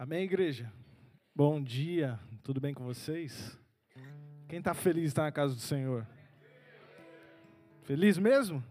[0.00, 0.72] Amém, igreja?
[1.34, 3.58] Bom dia, tudo bem com vocês?
[4.48, 6.06] Quem está feliz está na casa do Senhor?
[7.82, 8.62] Feliz mesmo?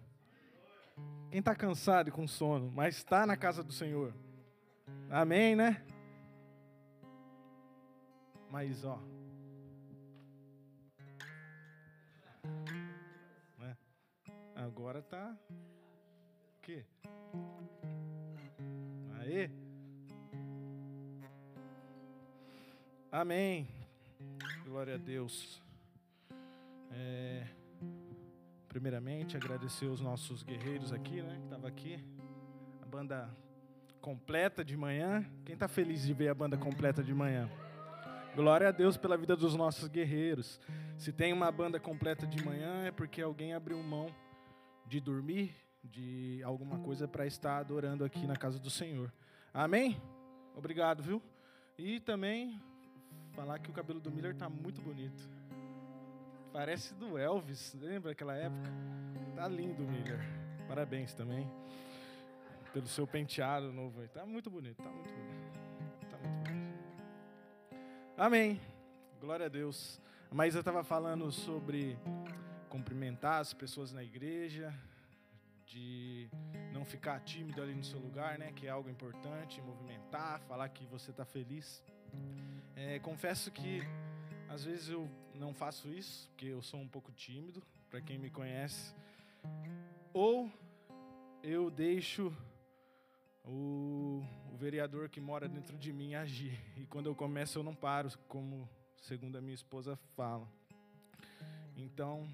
[1.29, 4.13] Quem está cansado e com sono, mas está na casa do Senhor?
[5.09, 5.83] Amém, né?
[8.49, 8.97] Mas, ó.
[13.57, 13.77] Né?
[14.55, 15.37] Agora tá.
[16.55, 16.85] O quê?
[19.19, 19.66] Aê!
[23.19, 23.67] Amém.
[24.63, 25.59] Glória a Deus.
[26.91, 27.47] É,
[28.67, 31.35] primeiramente, agradecer os nossos guerreiros aqui, né?
[31.35, 31.99] Que estava aqui.
[32.79, 33.35] A banda
[34.01, 35.25] completa de manhã.
[35.43, 37.49] Quem está feliz de ver a banda completa de manhã?
[38.35, 40.61] Glória a Deus pela vida dos nossos guerreiros.
[40.95, 44.15] Se tem uma banda completa de manhã, é porque alguém abriu mão
[44.85, 49.11] de dormir, de alguma coisa para estar adorando aqui na casa do Senhor.
[49.51, 49.99] Amém?
[50.55, 51.19] Obrigado, viu?
[51.79, 52.61] E também
[53.37, 55.29] falar que o cabelo do Miller tá muito bonito.
[56.51, 58.67] Parece do Elvis, lembra aquela época?
[59.35, 60.19] Tá lindo, Miller.
[60.67, 61.47] Parabéns também
[62.73, 64.07] pelo seu penteado novo aí.
[64.07, 66.09] Tá muito bonito, tá muito bonito.
[66.09, 66.77] Tá muito bonito.
[68.17, 68.59] Amém.
[69.21, 70.01] Glória a Deus.
[70.31, 71.95] A Maísa estava falando sobre
[72.69, 74.73] cumprimentar as pessoas na igreja,
[75.67, 76.27] de
[76.73, 78.51] não ficar tímido ali no seu lugar, né?
[78.51, 81.83] Que é algo importante, movimentar, falar que você está feliz.
[82.79, 83.81] É, confesso que
[84.47, 88.29] às vezes eu não faço isso, porque eu sou um pouco tímido, para quem me
[88.29, 88.93] conhece.
[90.13, 90.51] Ou
[91.41, 92.31] eu deixo
[93.43, 96.55] o, o, vereador que mora dentro de mim agir.
[96.77, 100.47] E quando eu começo, eu não paro, como segundo a minha esposa fala.
[101.75, 102.29] Então,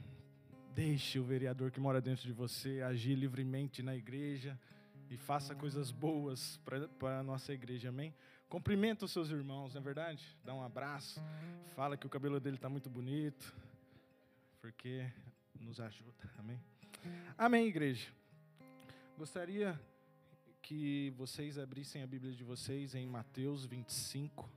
[0.76, 4.59] deixe o vereador que mora dentro de você agir livremente na igreja
[5.09, 6.59] e faça coisas boas
[7.00, 8.14] para a nossa igreja, amém?
[8.53, 10.24] Cumprimenta os seus irmãos, não é verdade?
[10.46, 11.19] Dá um abraço,
[11.75, 13.52] fala que o cabelo dele está muito bonito,
[14.62, 15.12] porque
[15.59, 16.62] nos ajuda, amém?
[17.36, 18.12] Amém, igreja.
[19.18, 19.81] Gostaria
[20.62, 24.47] que vocês abrissem a Bíblia de vocês em Mateus 25.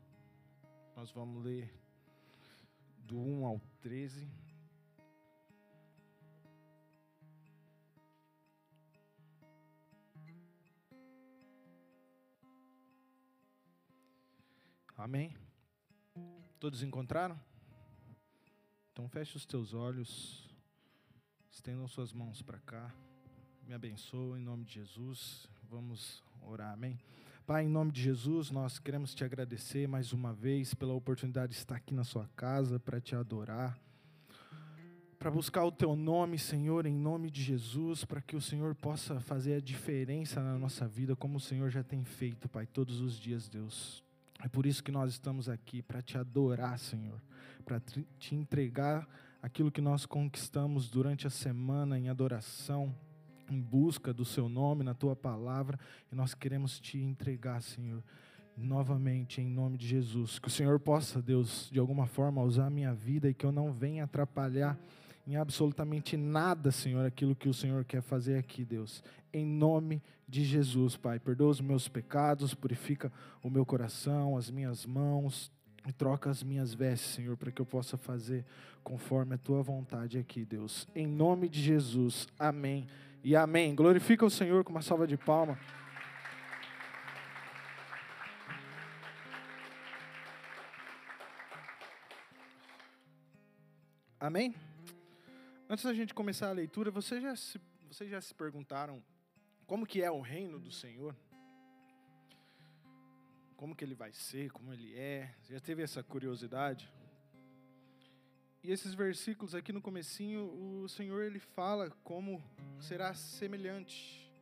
[0.95, 1.73] Nós vamos ler
[2.99, 4.29] do 1 ao 13.
[14.99, 15.37] Amém?
[16.59, 17.39] Todos encontraram?
[18.91, 20.49] Então feche os teus olhos,
[21.51, 22.95] estendam suas mãos para cá,
[23.67, 25.47] me abençoa em nome de Jesus.
[25.69, 26.99] Vamos orar, amém?
[27.47, 31.59] Pai, em nome de Jesus, nós queremos te agradecer mais uma vez pela oportunidade de
[31.59, 33.79] estar aqui na sua casa para te adorar,
[35.19, 39.21] para buscar o teu nome, Senhor, em nome de Jesus, para que o Senhor possa
[39.21, 43.21] fazer a diferença na nossa vida, como o Senhor já tem feito, Pai, todos os
[43.21, 44.06] dias, Deus.
[44.43, 47.21] É por isso que nós estamos aqui, para te adorar, Senhor,
[47.65, 47.81] para
[48.19, 49.09] te entregar
[49.43, 52.95] aquilo que nós conquistamos durante a semana em adoração
[53.51, 55.79] em busca do seu nome, na tua palavra,
[56.11, 58.03] e nós queremos te entregar, Senhor,
[58.57, 60.39] novamente em nome de Jesus.
[60.39, 63.53] Que o Senhor possa, Deus, de alguma forma usar a minha vida e que eu
[63.53, 64.79] não venha atrapalhar
[65.27, 69.03] em absolutamente nada, Senhor, aquilo que o Senhor quer fazer aqui, Deus.
[69.33, 71.19] Em nome de Jesus, Pai.
[71.19, 75.51] Perdoa os meus pecados, purifica o meu coração, as minhas mãos,
[75.87, 78.45] e troca as minhas vestes, Senhor, para que eu possa fazer
[78.83, 80.87] conforme a tua vontade aqui, Deus.
[80.95, 82.29] Em nome de Jesus.
[82.39, 82.87] Amém
[83.23, 83.75] e amém.
[83.75, 85.59] Glorifica o Senhor com uma salva de palma.
[94.19, 94.55] Amém?
[95.69, 99.03] Antes da gente começar a leitura, vocês já se, vocês já se perguntaram
[99.67, 101.13] como que é o reino do Senhor?
[103.57, 105.35] Como que ele vai ser, como ele é?
[105.43, 106.89] Você já teve essa curiosidade?
[108.63, 112.41] E esses versículos aqui no comecinho, o Senhor ele fala como
[112.79, 114.33] será semelhante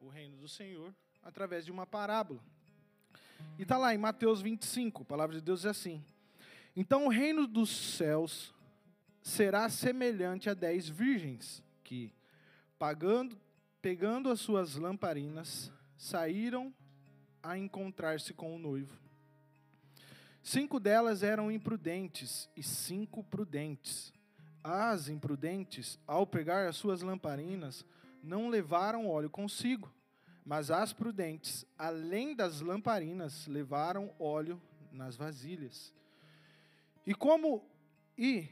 [0.00, 2.42] o reino do Senhor através de uma parábola.
[3.58, 6.02] E está lá em Mateus 25, a palavra de Deus é assim:
[6.74, 8.54] Então o reino dos céus
[9.22, 12.12] será semelhante a dez virgens que,
[12.78, 13.38] pagando,
[13.80, 16.72] pegando as suas lamparinas, saíram
[17.42, 18.96] a encontrar-se com o noivo.
[20.42, 24.12] Cinco delas eram imprudentes e cinco prudentes.
[24.62, 27.84] As imprudentes, ao pegar as suas lamparinas,
[28.22, 29.92] não levaram óleo consigo,
[30.44, 34.60] mas as prudentes, além das lamparinas, levaram óleo
[34.90, 35.92] nas vasilhas.
[37.06, 37.64] E como
[38.16, 38.48] e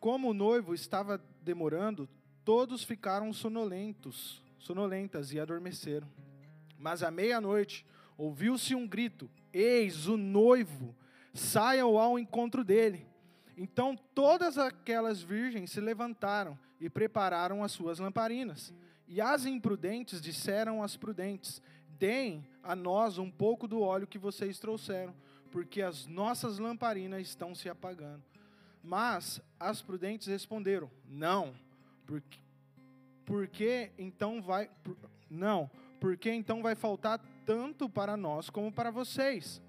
[0.00, 2.08] como o noivo estava demorando,
[2.44, 6.08] todos ficaram sonolentos, sonolentas e adormeceram.
[6.78, 7.86] Mas à meia-noite,
[8.16, 10.96] ouviu-se um grito: Eis o noivo,
[11.34, 13.06] saiam ao encontro dele.
[13.56, 18.72] Então todas aquelas virgens se levantaram e prepararam as suas lamparinas.
[19.06, 21.60] E as imprudentes disseram às prudentes:
[21.98, 25.14] Deem a nós um pouco do óleo que vocês trouxeram,
[25.50, 28.22] porque as nossas lamparinas estão se apagando.
[28.82, 31.54] Mas as prudentes responderam: Não,
[32.06, 32.38] porque,
[33.24, 34.96] porque então vai por,
[35.28, 39.62] não, porque então vai faltar tanto para nós como para vocês.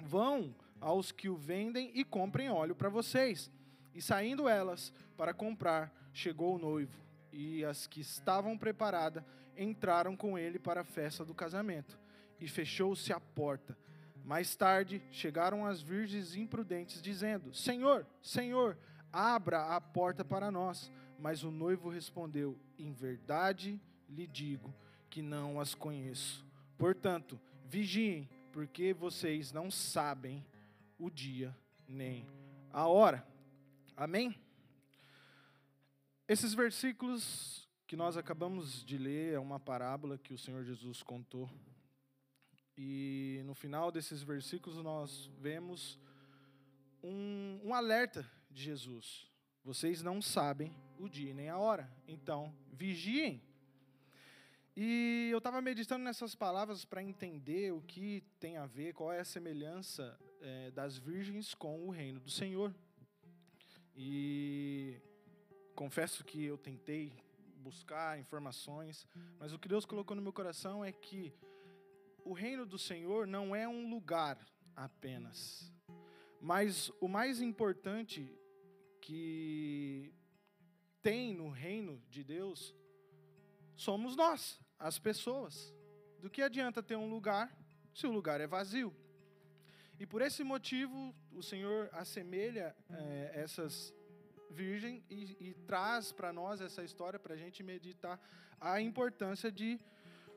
[0.00, 3.50] Vão aos que o vendem e comprem óleo para vocês.
[3.94, 6.98] E saindo elas para comprar, chegou o noivo,
[7.30, 9.22] e as que estavam preparadas
[9.56, 11.98] entraram com ele para a festa do casamento.
[12.40, 13.76] E fechou-se a porta.
[14.24, 18.78] Mais tarde chegaram as virgens imprudentes, dizendo: Senhor, Senhor,
[19.12, 20.90] abra a porta para nós.
[21.18, 24.74] Mas o noivo respondeu: Em verdade lhe digo
[25.10, 26.44] que não as conheço.
[26.78, 30.44] Portanto, vigiem, porque vocês não sabem
[30.98, 32.26] o dia nem
[32.72, 33.26] a hora.
[33.96, 34.34] Amém?
[36.26, 41.50] Esses versículos que nós acabamos de ler é uma parábola que o Senhor Jesus contou
[42.76, 45.98] e no final desses versículos nós vemos
[47.02, 49.26] um, um alerta de Jesus.
[49.64, 53.42] Vocês não sabem o dia nem a hora, então vigiem.
[54.74, 59.20] E eu estava meditando nessas palavras para entender o que tem a ver, qual é
[59.20, 62.74] a semelhança é, das virgens com o reino do Senhor.
[63.94, 64.98] E
[65.74, 67.12] confesso que eu tentei
[67.58, 69.06] buscar informações,
[69.38, 71.32] mas o que Deus colocou no meu coração é que
[72.24, 74.38] o reino do Senhor não é um lugar
[74.74, 75.72] apenas,
[76.40, 78.30] mas o mais importante
[79.00, 80.12] que
[81.02, 82.74] tem no reino de Deus
[83.74, 85.74] somos nós, as pessoas.
[86.20, 87.52] Do que adianta ter um lugar
[87.92, 88.94] se o lugar é vazio?
[89.98, 93.94] E por esse motivo, o Senhor assemelha é, essas
[94.50, 98.20] virgens e, e traz para nós essa história para a gente meditar
[98.60, 99.80] a importância de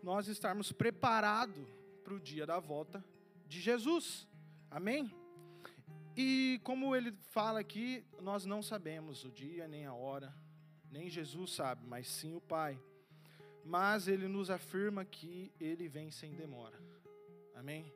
[0.02, 1.68] nós estarmos preparados
[2.04, 3.04] para o dia da volta
[3.48, 4.28] de Jesus.
[4.70, 5.12] Amém?
[6.16, 10.34] E como ele fala aqui, nós não sabemos o dia nem a hora,
[10.92, 12.80] nem Jesus sabe, mas sim o Pai.
[13.64, 16.80] Mas ele nos afirma que ele vem sem demora.
[17.56, 17.92] Amém?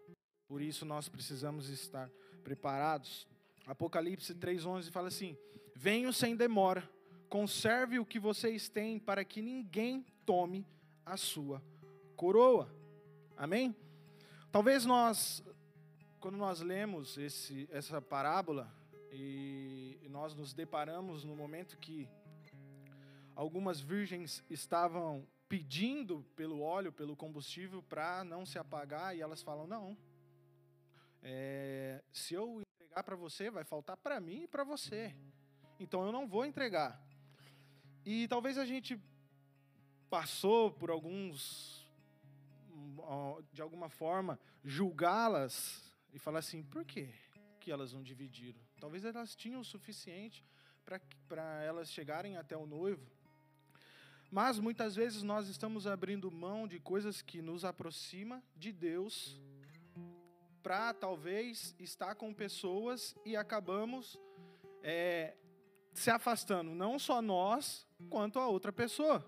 [0.47, 2.09] Por isso nós precisamos estar
[2.43, 3.27] preparados.
[3.65, 5.37] Apocalipse 3:11 fala assim:
[5.75, 6.89] "Venho sem demora,
[7.29, 10.65] conserve o que vocês têm para que ninguém tome
[11.05, 11.61] a sua
[12.19, 12.69] coroa."
[13.37, 13.73] Amém?
[14.51, 15.41] Talvez nós,
[16.19, 18.69] quando nós lemos esse, essa parábola
[19.09, 22.09] e nós nos deparamos no momento que
[23.33, 29.65] algumas virgens estavam pedindo pelo óleo, pelo combustível para não se apagar e elas falam
[29.65, 29.97] não,
[31.23, 35.15] é, se eu entregar para você vai faltar para mim e para você,
[35.79, 37.01] então eu não vou entregar.
[38.05, 38.99] E talvez a gente
[40.09, 41.78] passou por alguns
[43.51, 47.09] de alguma forma, julgá-las e falar assim: por quê
[47.59, 48.59] que elas não dividiram?
[48.79, 50.45] Talvez elas tinham o suficiente
[51.27, 53.05] para elas chegarem até o noivo.
[54.31, 59.41] Mas muitas vezes nós estamos abrindo mão de coisas que nos aproxima de Deus
[60.61, 64.19] para talvez estar com pessoas e acabamos
[64.83, 65.35] é,
[65.93, 69.25] se afastando, não só nós, quanto a outra pessoa.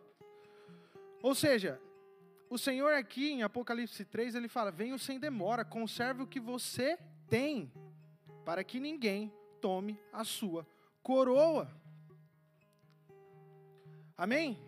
[1.21, 1.81] Ou seja,
[2.51, 6.99] o Senhor aqui em Apocalipse 3, ele fala: Venho sem demora, conserve o que você
[7.29, 7.71] tem,
[8.43, 10.67] para que ninguém tome a sua
[11.01, 11.73] coroa.
[14.17, 14.59] Amém?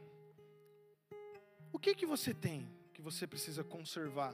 [1.74, 4.34] O que, que você tem que você precisa conservar,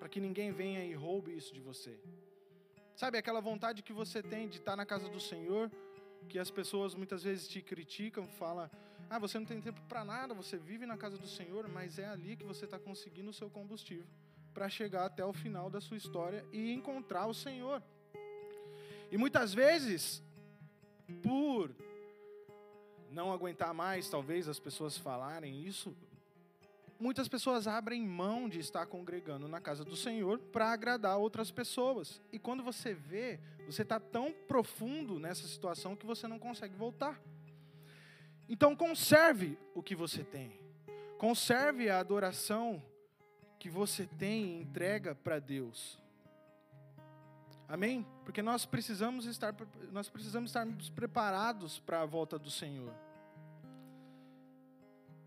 [0.00, 1.96] para que ninguém venha e roube isso de você?
[2.96, 5.70] Sabe aquela vontade que você tem de estar na casa do Senhor,
[6.28, 8.68] que as pessoas muitas vezes te criticam, falam
[9.10, 12.06] ah, você não tem tempo para nada, você vive na casa do Senhor, mas é
[12.06, 14.06] ali que você está conseguindo o seu combustível
[14.52, 17.82] para chegar até o final da sua história e encontrar o Senhor.
[19.10, 20.22] E muitas vezes,
[21.22, 21.74] por
[23.10, 25.94] não aguentar mais, talvez, as pessoas falarem isso,
[26.98, 32.20] muitas pessoas abrem mão de estar congregando na casa do Senhor para agradar outras pessoas.
[32.32, 37.20] E quando você vê, você está tão profundo nessa situação que você não consegue voltar.
[38.52, 40.52] Então conserve o que você tem.
[41.16, 42.82] Conserve a adoração
[43.58, 45.98] que você tem e entrega para Deus.
[47.66, 48.06] Amém?
[48.26, 49.54] Porque nós precisamos estar
[49.90, 52.92] nós precisamos estar preparados para a volta do Senhor.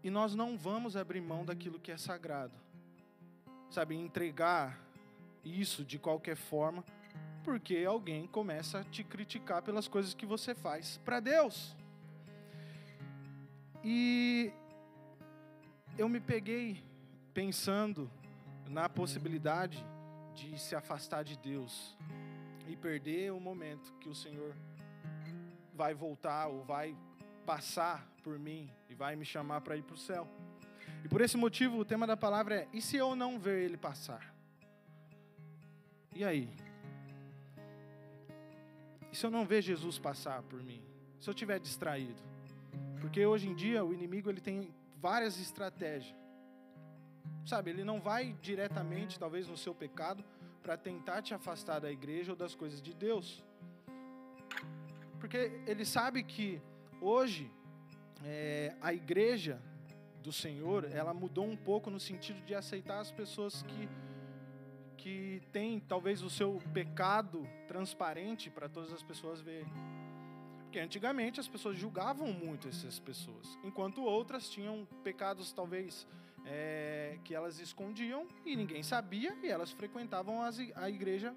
[0.04, 2.56] E nós não vamos abrir mão daquilo que é sagrado.
[3.72, 4.80] Sabe, entregar
[5.44, 6.86] isso de qualquer forma,
[7.44, 11.76] porque alguém começa a te criticar pelas coisas que você faz para Deus.
[13.88, 14.52] E
[15.96, 16.84] eu me peguei
[17.36, 18.10] pensando
[18.68, 19.86] na possibilidade
[20.34, 21.96] de se afastar de Deus
[22.68, 24.56] e perder o momento que o Senhor
[25.72, 26.98] vai voltar ou vai
[27.46, 30.28] passar por mim e vai me chamar para ir para o céu.
[31.04, 33.78] E por esse motivo o tema da palavra é: e se eu não ver ele
[33.78, 34.36] passar?
[36.12, 36.50] E aí?
[39.12, 40.82] E se eu não ver Jesus passar por mim?
[41.20, 42.35] Se eu estiver distraído?
[43.06, 46.18] Porque hoje em dia o inimigo ele tem várias estratégias.
[47.46, 50.26] Sabe, ele não vai diretamente, talvez, no seu pecado,
[50.64, 53.46] para tentar te afastar da igreja ou das coisas de Deus.
[55.20, 56.60] Porque ele sabe que
[57.00, 57.52] hoje
[58.24, 59.62] é, a igreja
[60.24, 63.88] do Senhor, ela mudou um pouco no sentido de aceitar as pessoas que
[64.98, 69.72] que têm talvez o seu pecado transparente para todas as pessoas verem.
[70.76, 76.06] Porque antigamente as pessoas julgavam muito essas pessoas, enquanto outras tinham pecados talvez
[76.46, 81.34] é, que elas escondiam e ninguém sabia e elas frequentavam as, a igreja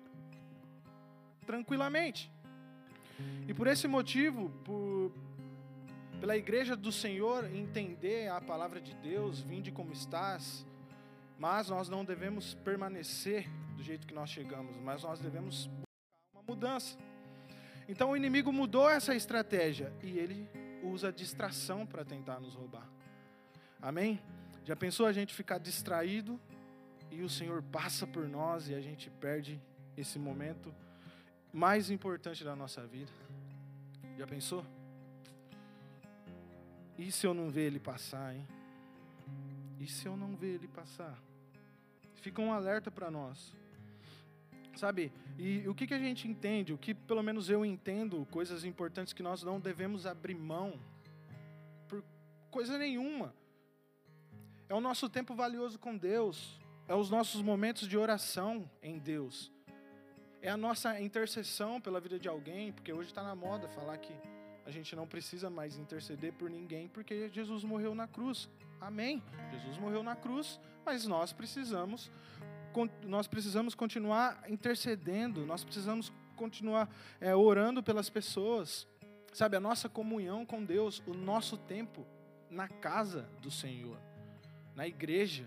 [1.46, 2.32] tranquilamente.
[3.46, 5.12] E por esse motivo, por,
[6.18, 10.66] pela igreja do Senhor entender a palavra de Deus, vinde como estás,
[11.38, 15.86] mas nós não devemos permanecer do jeito que nós chegamos, mas nós devemos buscar
[16.34, 16.98] uma mudança.
[17.88, 20.48] Então o inimigo mudou essa estratégia e ele
[20.82, 22.86] usa distração para tentar nos roubar.
[23.80, 24.20] Amém?
[24.64, 26.38] Já pensou a gente ficar distraído
[27.10, 29.60] e o Senhor passa por nós e a gente perde
[29.96, 30.74] esse momento
[31.52, 33.10] mais importante da nossa vida?
[34.18, 34.64] Já pensou?
[36.98, 38.46] E se eu não ver ele passar, hein?
[39.80, 41.16] E se eu não ver ele passar?
[42.16, 43.54] Fica um alerta para nós.
[44.78, 45.12] Sabe?
[45.36, 46.72] E o que, que a gente entende?
[46.72, 50.78] O que pelo menos eu entendo, coisas importantes que nós não devemos abrir mão
[51.88, 52.04] por
[52.48, 53.34] coisa nenhuma.
[54.68, 56.60] É o nosso tempo valioso com Deus.
[56.86, 59.50] É os nossos momentos de oração em Deus.
[60.40, 64.14] É a nossa intercessão pela vida de alguém, porque hoje está na moda falar que
[64.64, 68.48] a gente não precisa mais interceder por ninguém, porque Jesus morreu na cruz.
[68.80, 69.20] Amém.
[69.50, 72.12] Jesus morreu na cruz, mas nós precisamos
[73.04, 76.88] nós precisamos continuar intercedendo, nós precisamos continuar
[77.20, 78.86] é, orando pelas pessoas,
[79.32, 79.56] sabe?
[79.56, 82.06] A nossa comunhão com Deus, o nosso tempo
[82.50, 83.98] na casa do Senhor
[84.78, 85.44] na igreja,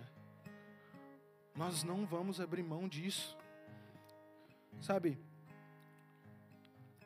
[1.55, 3.37] nós não vamos abrir mão disso.
[4.81, 5.17] Sabe?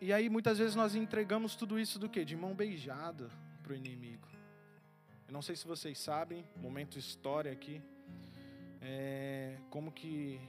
[0.02, 2.26] E aí muitas vezes nós entregamos tudo isso do que?
[2.26, 3.30] De mão beijada
[3.62, 4.28] para o inimigo.
[5.28, 7.80] Eu não sei se vocês sabem, momento história aqui,
[8.82, 10.40] é, como que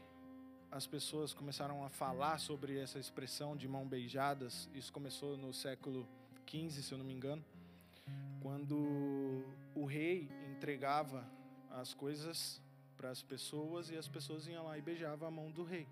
[0.71, 4.69] as pessoas começaram a falar sobre essa expressão de mão beijadas.
[4.75, 6.07] Isso começou no século
[6.49, 7.45] XV, se eu não me engano,
[8.41, 11.27] quando o rei entregava
[11.71, 12.61] as coisas
[12.97, 15.87] para as pessoas e as pessoas iam lá e beijavam a mão do rei.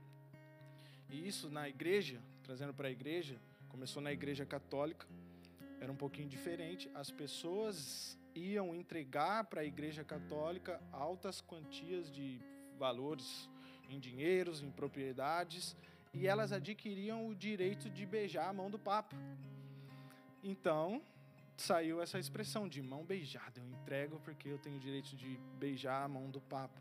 [1.10, 3.38] E isso na igreja, trazendo para a igreja,
[3.68, 5.06] começou na igreja católica,
[5.80, 6.90] era um pouquinho diferente.
[6.94, 12.40] As pessoas iam entregar para a igreja católica altas quantias de
[12.78, 13.48] valores
[13.88, 15.76] em dinheiros, em propriedades,
[16.12, 19.16] e elas adquiriam o direito de beijar a mão do Papa.
[20.42, 21.02] Então,
[21.56, 23.60] saiu essa expressão de mão beijada.
[23.60, 26.80] Eu entrego porque eu tenho o direito de beijar a mão do Papa.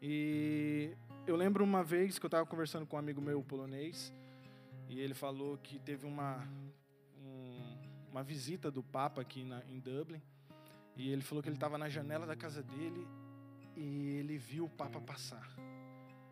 [0.00, 4.12] E eu lembro uma vez que eu estava conversando com um amigo meu polonês
[4.88, 6.48] e ele falou que teve uma
[7.20, 7.76] um,
[8.10, 10.22] uma visita do Papa aqui na, em Dublin
[10.98, 13.06] e ele falou que ele estava na janela da casa dele
[13.74, 15.48] e ele viu o Papa passar.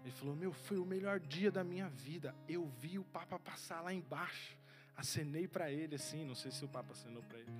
[0.02, 2.34] Ele falou: Meu, foi o melhor dia da minha vida.
[2.46, 4.58] Eu vi o Papa passar lá embaixo
[4.96, 7.52] acenei para ele assim, não sei se o Papa acenou para ele.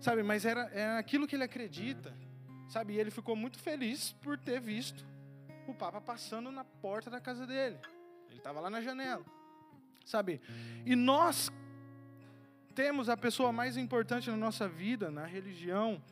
[0.00, 2.14] Sabe, mas era, era aquilo que ele acredita.
[2.68, 5.06] Sabe, e ele ficou muito feliz por ter visto
[5.68, 7.78] o Papa passando na porta da casa dele.
[8.28, 9.24] Ele estava lá na janela.
[10.04, 10.40] Sabe?
[10.84, 11.50] E nós
[12.74, 16.02] temos a pessoa mais importante na nossa vida, na religião,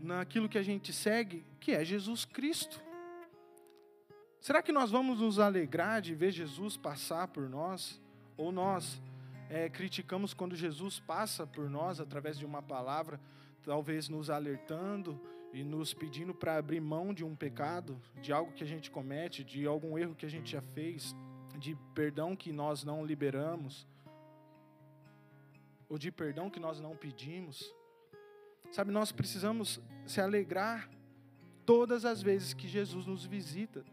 [0.00, 2.80] naquilo que a gente segue, que é Jesus Cristo.
[4.40, 8.00] Será que nós vamos nos alegrar de ver Jesus passar por nós?
[8.34, 9.00] Ou nós
[9.50, 13.20] é, criticamos quando Jesus passa por nós através de uma palavra,
[13.62, 15.20] talvez nos alertando
[15.52, 19.44] e nos pedindo para abrir mão de um pecado, de algo que a gente comete,
[19.44, 21.14] de algum erro que a gente já fez,
[21.58, 23.86] de perdão que nós não liberamos,
[25.90, 27.74] ou de perdão que nós não pedimos.
[28.70, 30.88] Sabe, nós precisamos se alegrar
[31.66, 33.84] todas as vezes que Jesus nos visita,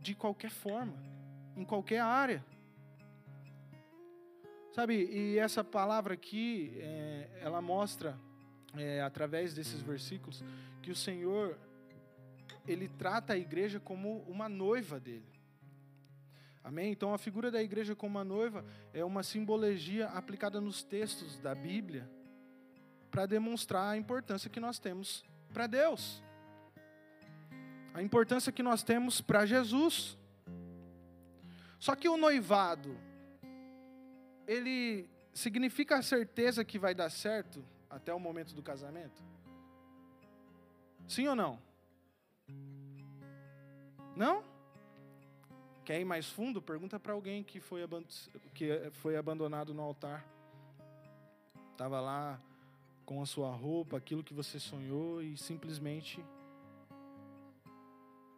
[0.00, 0.94] de qualquer forma.
[1.56, 2.44] em qualquer área.
[4.72, 8.14] Sabe, e essa palavra aqui, é, ela mostra,
[8.76, 10.44] é, através desses versículos,
[10.82, 11.58] que o Senhor,
[12.66, 15.35] Ele trata a igreja como uma noiva dele.
[16.66, 16.90] Amém?
[16.90, 21.54] Então, a figura da igreja como uma noiva é uma simbologia aplicada nos textos da
[21.54, 22.10] Bíblia
[23.08, 26.20] para demonstrar a importância que nós temos para Deus,
[27.94, 30.18] a importância que nós temos para Jesus.
[31.78, 32.98] Só que o noivado,
[34.44, 39.22] ele significa a certeza que vai dar certo até o momento do casamento?
[41.06, 41.62] Sim ou não?
[44.16, 44.55] Não?
[45.86, 46.60] Quer ir mais fundo?
[46.60, 47.80] Pergunta para alguém que foi,
[48.52, 50.26] que foi abandonado no altar.
[51.70, 52.40] Estava lá
[53.04, 56.20] com a sua roupa, aquilo que você sonhou e simplesmente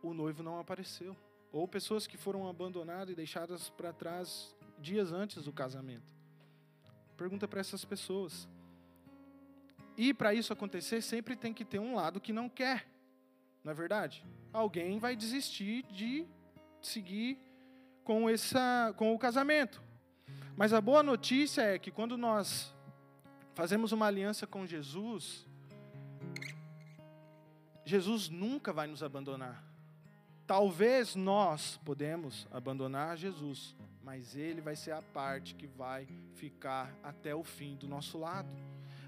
[0.03, 1.17] o noivo não apareceu.
[1.51, 6.13] Ou pessoas que foram abandonadas e deixadas para trás dias antes do casamento.
[7.17, 8.47] Pergunta para essas pessoas.
[9.97, 12.87] E para isso acontecer, sempre tem que ter um lado que não quer.
[13.65, 14.23] Não é verdade?
[14.53, 16.27] Alguém vai desistir de
[16.89, 17.39] seguir
[18.05, 19.83] com, essa, com o casamento.
[20.57, 22.75] Mas a boa notícia é que quando nós
[23.55, 25.47] fazemos uma aliança com Jesus,
[27.85, 29.65] Jesus nunca vai nos abandonar.
[30.47, 37.35] Talvez nós podemos abandonar Jesus, mas ele vai ser a parte que vai ficar até
[37.35, 38.49] o fim do nosso lado.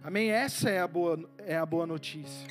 [0.03, 0.31] Amém?
[0.31, 2.47] Essa é a boa, é a boa notícia.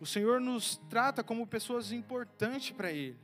[0.00, 3.18] O Senhor nos trata como pessoas importantes para Ele.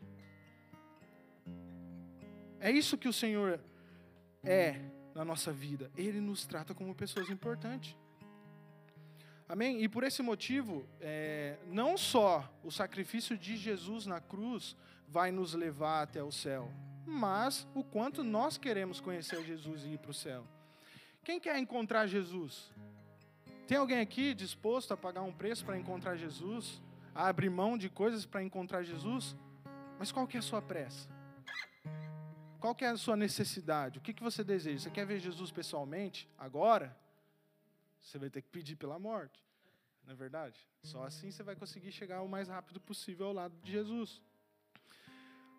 [2.61, 3.61] É isso que o Senhor
[4.43, 4.81] é
[5.15, 5.91] na nossa vida.
[5.97, 7.97] Ele nos trata como pessoas importantes.
[9.49, 9.83] Amém?
[9.83, 14.77] E por esse motivo, é, não só o sacrifício de Jesus na cruz
[15.09, 16.71] vai nos levar até o céu,
[17.07, 20.45] mas o quanto nós queremos conhecer Jesus e ir para o céu.
[21.23, 22.73] Quem quer encontrar Jesus?
[23.67, 26.83] Tem alguém aqui disposto a pagar um preço para encontrar Jesus?
[27.15, 29.37] A abrir mão de coisas para encontrar Jesus?
[29.99, 31.16] Mas qual que é a sua pressa?
[32.67, 34.01] Qual que é a sua necessidade?
[34.01, 34.81] O que, que você deseja?
[34.81, 36.29] Você quer ver Jesus pessoalmente?
[36.37, 36.97] Agora?
[38.03, 39.41] Você vai ter que pedir pela morte.
[40.05, 40.59] Não é verdade?
[40.83, 44.21] Só assim você vai conseguir chegar o mais rápido possível ao lado de Jesus.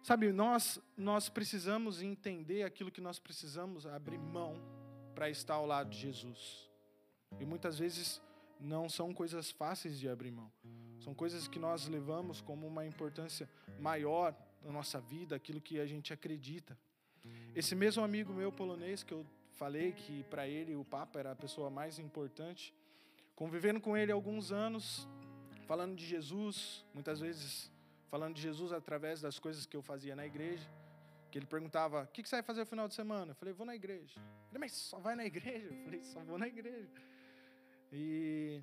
[0.04, 4.62] Sabe, nós, nós precisamos entender aquilo que nós precisamos abrir mão
[5.16, 6.70] para estar ao lado de Jesus.
[7.40, 8.22] E muitas vezes
[8.60, 10.52] não são coisas fáceis de abrir mão.
[11.00, 15.86] São coisas que nós levamos como uma importância maior na nossa vida, aquilo que a
[15.86, 16.78] gente acredita.
[17.56, 21.36] Esse mesmo amigo meu polonês que eu falei que para ele o Papa era a
[21.36, 22.74] pessoa mais importante,
[23.36, 25.08] convivendo com ele alguns anos,
[25.66, 27.72] falando de Jesus, muitas vezes
[28.10, 30.70] falando de Jesus através das coisas que eu fazia na igreja,
[31.32, 33.66] que ele perguntava: "O que você vai fazer no final de semana?" Eu falei: "Vou
[33.66, 36.90] na igreja." Ele: "Mas só vai na igreja?" Eu falei: "Só vou na igreja."
[37.92, 38.62] E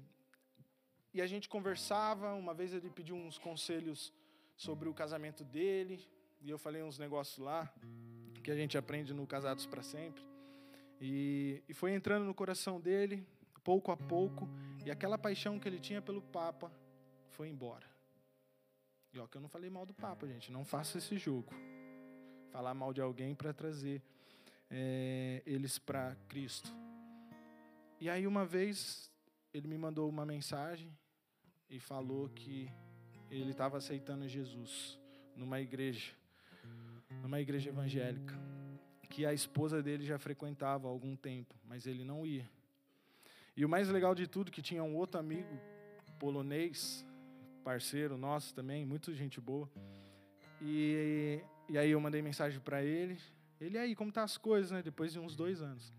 [1.13, 4.13] e a gente conversava, uma vez ele pediu uns conselhos
[4.57, 6.05] sobre o casamento dele,
[6.43, 7.73] e eu falei uns negócios lá
[8.45, 10.23] que a gente aprende no Casados para Sempre.
[11.01, 13.27] E, e foi entrando no coração dele,
[13.65, 14.47] pouco a pouco,
[14.85, 16.71] e aquela paixão que ele tinha pelo Papa
[17.31, 17.87] foi embora.
[19.15, 21.53] E ó, que eu não falei mal do Papa, gente, não faça esse jogo.
[22.53, 24.03] Falar mal de alguém para trazer
[24.71, 26.71] é, eles para Cristo.
[27.99, 29.11] E aí, uma vez,
[29.55, 30.93] ele me mandou uma mensagem
[31.71, 32.71] e falou que
[33.31, 35.01] ele estava aceitando Jesus
[35.35, 36.13] numa igreja
[37.25, 38.39] numa igreja evangélica,
[39.09, 42.47] que a esposa dele já frequentava há algum tempo, mas ele não ia.
[43.57, 45.59] E o mais legal de tudo, que tinha um outro amigo
[46.19, 47.03] polonês,
[47.65, 49.71] parceiro nosso também, muito gente boa.
[50.61, 53.19] E, e aí eu mandei mensagem para ele.
[53.59, 54.83] Ele aí, como tá as coisas, né?
[54.83, 55.95] Depois de uns dois anos.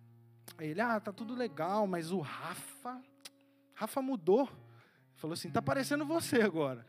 [0.59, 3.01] Aí ele, ah, tá tudo legal, mas o Rafa,
[3.73, 4.47] Rafa mudou.
[5.15, 6.85] Falou assim, tá parecendo você agora.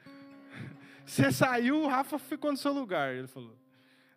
[1.06, 3.14] Você saiu, o Rafa ficou no seu lugar.
[3.14, 3.56] Ele falou.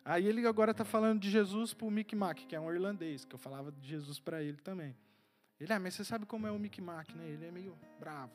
[0.04, 3.24] Aí ele agora está falando de Jesus para o Mick Mac, que é um irlandês,
[3.24, 4.96] que eu falava de Jesus para ele também.
[5.58, 7.28] Ele, ah, mas você sabe como é o Mick Mac, né?
[7.28, 8.32] Ele é meio bravo.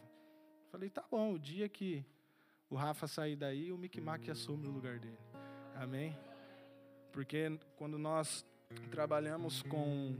[0.65, 2.05] Eu falei, tá bom, o dia que
[2.69, 5.17] o Rafa sair daí, o Mick Mac assume o lugar dele.
[5.75, 6.15] Amém?
[7.11, 8.45] Porque quando nós
[8.91, 10.15] trabalhamos com,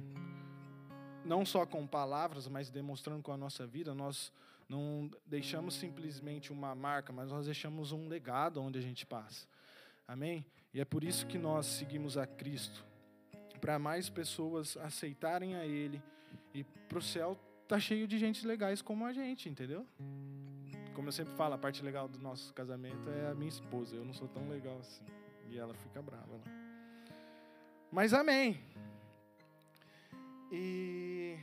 [1.23, 4.31] não só com palavras, mas demonstrando com a nossa vida, nós
[4.67, 9.47] não deixamos simplesmente uma marca, mas nós deixamos um legado onde a gente passa.
[10.07, 10.45] Amém?
[10.73, 12.85] E é por isso que nós seguimos a Cristo,
[13.59, 16.01] para mais pessoas aceitarem a Ele
[16.53, 19.85] e para o céu tá cheio de gente legais como a gente, entendeu?
[20.93, 23.95] Como eu sempre falo, a parte legal do nosso casamento é a minha esposa.
[23.95, 25.03] Eu não sou tão legal assim.
[25.49, 26.43] E ela fica brava lá.
[27.91, 28.59] Mas amém.
[30.51, 31.37] E,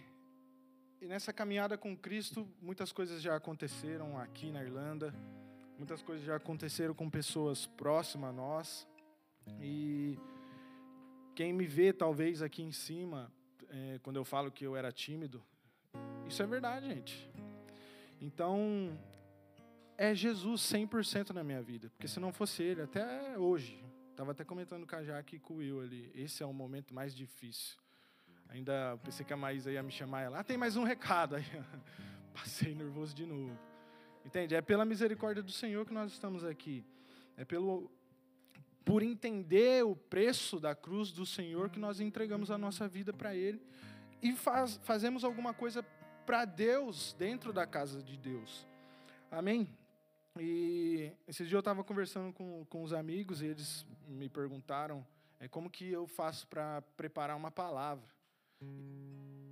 [1.01, 5.15] e nessa caminhada com Cristo, muitas coisas já aconteceram aqui na Irlanda,
[5.83, 8.87] muitas coisas já aconteceram com pessoas próximas a nós.
[9.61, 10.17] E
[11.35, 13.33] quem me vê, talvez, aqui em cima,
[13.69, 15.43] é, quando eu falo que eu era tímido,
[16.29, 17.29] isso é verdade, gente.
[18.21, 18.97] Então,
[19.99, 21.91] é Jesus 100% na minha vida.
[21.91, 25.55] Porque se não fosse Ele, até hoje, estava até comentando com a Jaque e com
[25.55, 27.77] o Will ali, esse é o momento mais difícil.
[28.49, 30.39] Ainda pensei que a Maísa ia me chamar ela.
[30.39, 31.35] Ah, tem mais um recado.
[31.35, 31.45] Aí
[32.33, 33.72] passei nervoso de novo.
[34.25, 34.55] Entende?
[34.55, 36.85] É pela misericórdia do Senhor que nós estamos aqui.
[37.37, 37.91] É pelo
[38.85, 43.35] por entender o preço da cruz do Senhor que nós entregamos a nossa vida para
[43.35, 43.63] Ele
[44.21, 45.85] e faz, fazemos alguma coisa
[46.27, 48.67] para Deus dentro da casa de Deus.
[49.31, 49.69] Amém?
[50.39, 55.07] E esse dia eu estava conversando com, com os amigos e eles me perguntaram
[55.39, 58.09] é, como que eu faço para preparar uma palavra.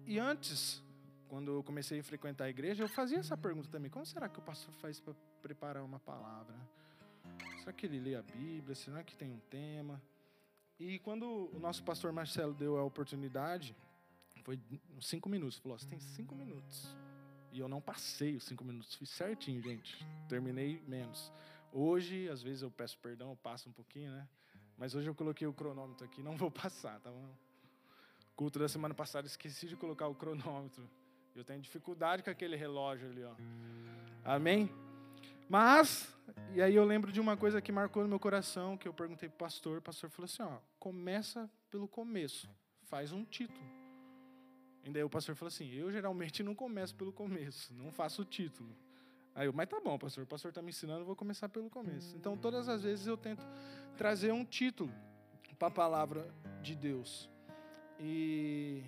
[0.06, 0.82] E antes,
[1.30, 4.40] quando eu comecei a frequentar a igreja, eu fazia essa pergunta também: como será que
[4.40, 6.56] o pastor faz para preparar uma palavra?
[7.60, 8.74] Será que ele lê a Bíblia?
[8.74, 10.02] Será que tem um tema?
[10.78, 13.76] E quando o nosso pastor Marcelo deu a oportunidade,
[14.42, 14.58] foi
[15.00, 15.58] cinco minutos.
[15.58, 16.96] Falou: você tem cinco minutos.
[17.52, 20.04] E eu não passei os cinco minutos, fiz certinho, gente.
[20.28, 21.32] Terminei menos.
[21.72, 24.28] Hoje, às vezes eu peço perdão, eu passo um pouquinho, né?
[24.76, 27.28] Mas hoje eu coloquei o cronômetro aqui, não vou passar, tá bom?
[28.34, 30.88] Culto da semana passada, esqueci de colocar o cronômetro.
[31.34, 33.34] Eu tenho dificuldade com aquele relógio ali, ó.
[34.24, 34.70] Amém?
[35.48, 36.14] Mas,
[36.54, 39.28] e aí eu lembro de uma coisa que marcou no meu coração, que eu perguntei
[39.28, 42.48] para o pastor, o pastor falou assim, ó, começa pelo começo,
[42.84, 43.66] faz um título.
[44.84, 48.24] E daí o pastor falou assim, eu geralmente não começo pelo começo, não faço o
[48.24, 48.74] título.
[49.34, 51.70] Aí eu, mas tá bom, pastor, o pastor está me ensinando, eu vou começar pelo
[51.70, 52.16] começo.
[52.16, 53.44] Então, todas as vezes eu tento
[53.96, 54.92] trazer um título
[55.58, 57.28] para a palavra de Deus.
[57.98, 58.82] E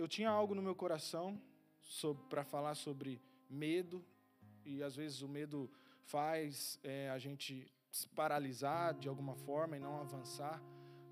[0.00, 1.40] eu tinha algo no meu coração
[2.28, 4.02] para falar sobre medo,
[4.64, 5.70] e às vezes o medo
[6.04, 10.62] faz é, a gente se paralisar de alguma forma e não avançar,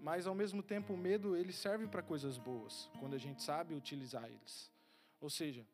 [0.01, 3.74] mas ao mesmo tempo o medo ele serve para coisas boas, quando a gente sabe
[3.74, 4.72] utilizar eles.
[5.20, 5.66] Ou seja,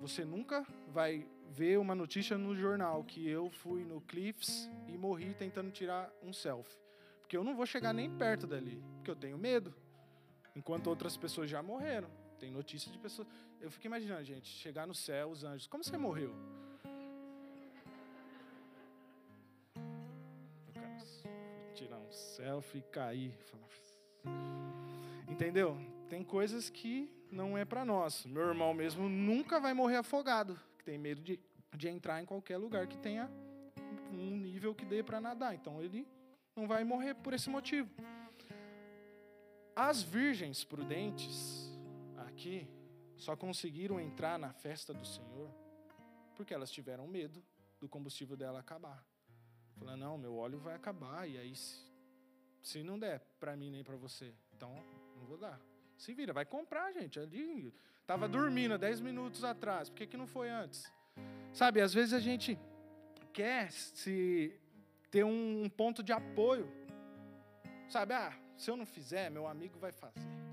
[0.00, 5.34] você nunca vai ver uma notícia no jornal que eu fui no Cliffs e morri
[5.34, 6.76] tentando tirar um selfie.
[7.20, 9.74] Porque eu não vou chegar nem perto dali, porque eu tenho medo
[10.56, 12.10] enquanto outras pessoas já morreram.
[12.38, 13.26] Tem notícia de pessoas.
[13.60, 15.66] Eu fico imaginando, gente, chegar no céu, os anjos.
[15.66, 16.34] Como você morreu?
[21.78, 23.32] tirar um selfie, cair.
[25.28, 25.76] Entendeu?
[26.08, 28.24] Tem coisas que não é para nós.
[28.26, 31.38] Meu irmão mesmo nunca vai morrer afogado, que tem medo de,
[31.76, 33.30] de entrar em qualquer lugar que tenha
[34.12, 35.54] um nível que dê para nadar.
[35.54, 36.06] Então ele
[36.56, 37.88] não vai morrer por esse motivo.
[39.76, 41.57] As virgens prudentes
[42.38, 42.68] aqui
[43.16, 45.52] só conseguiram entrar na festa do Senhor
[46.36, 47.44] porque elas tiveram medo
[47.80, 49.04] do combustível dela acabar.
[49.76, 51.84] Falando, não, meu óleo vai acabar, e aí se,
[52.62, 54.72] se não der para mim nem para você, então
[55.16, 55.60] não vou dar.
[55.96, 57.18] Se vira, vai comprar, gente.
[57.18, 60.92] Ali estava dormindo há 10 minutos atrás, por que, que não foi antes?
[61.52, 62.56] Sabe, às vezes a gente
[63.32, 64.56] quer se
[65.10, 66.70] ter um ponto de apoio.
[67.88, 70.47] Sabe, ah, se eu não fizer, meu amigo vai fazer.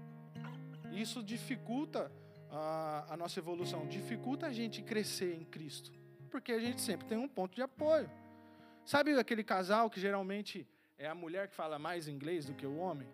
[0.95, 2.11] Isso dificulta
[2.49, 5.91] a, a nossa evolução, dificulta a gente crescer em Cristo,
[6.31, 8.09] porque a gente sempre tem um ponto de apoio.
[8.85, 10.65] Sabe aquele casal que geralmente
[10.97, 13.07] é a mulher que fala mais inglês do que o homem?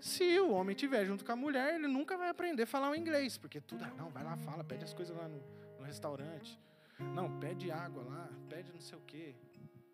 [0.00, 2.94] Se o homem estiver junto com a mulher, ele nunca vai aprender a falar o
[2.94, 5.42] inglês, porque tudo, ah, não, vai lá, fala, pede as coisas lá no,
[5.78, 6.60] no restaurante.
[6.98, 9.34] Não, pede água lá, pede não sei o quê.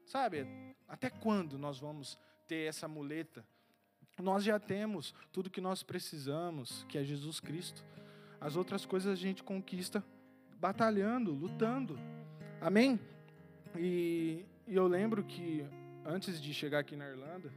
[0.04, 0.46] Sabe,
[0.88, 3.46] até quando nós vamos ter essa muleta
[4.20, 7.84] nós já temos tudo que nós precisamos, que é Jesus Cristo.
[8.40, 10.04] As outras coisas a gente conquista
[10.58, 11.98] batalhando, lutando.
[12.60, 12.98] Amém?
[13.76, 15.64] E, e eu lembro que
[16.04, 17.52] antes de chegar aqui na Irlanda,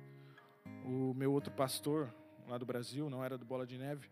[0.86, 2.13] o meu outro pastor
[2.47, 4.10] lá do Brasil, não era do Bola de Neve,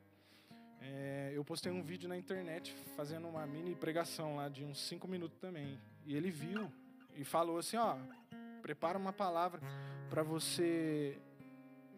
[0.82, 5.08] é, eu postei um vídeo na internet fazendo uma mini pregação lá de uns cinco
[5.08, 5.80] minutos também.
[6.06, 6.72] E ele viu
[7.16, 7.98] e falou assim: ó,
[8.62, 9.62] prepara uma palavra
[10.10, 11.20] para você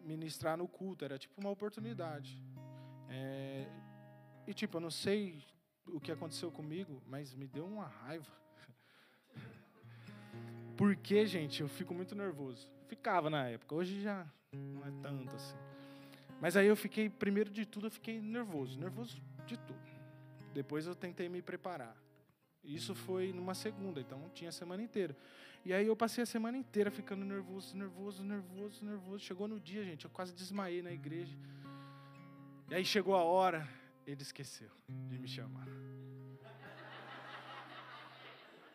[0.03, 2.41] ministrar no culto, era tipo uma oportunidade.
[3.09, 3.65] É,
[4.45, 5.43] e tipo, eu não sei
[5.87, 8.31] o que aconteceu comigo, mas me deu uma raiva.
[10.77, 12.69] Porque, gente, eu fico muito nervoso.
[12.87, 15.57] Ficava na época, hoje já não é tanto assim.
[16.39, 19.79] Mas aí eu fiquei, primeiro de tudo, eu fiquei nervoso, nervoso de tudo.
[20.53, 21.95] Depois eu tentei me preparar.
[22.63, 25.15] Isso foi numa segunda, então tinha a semana inteira.
[25.65, 29.19] E aí eu passei a semana inteira ficando nervoso, nervoso, nervoso, nervoso.
[29.19, 31.37] Chegou no dia, gente, eu quase desmaiei na igreja.
[32.69, 33.67] E aí chegou a hora,
[34.05, 35.67] ele esqueceu de me chamar.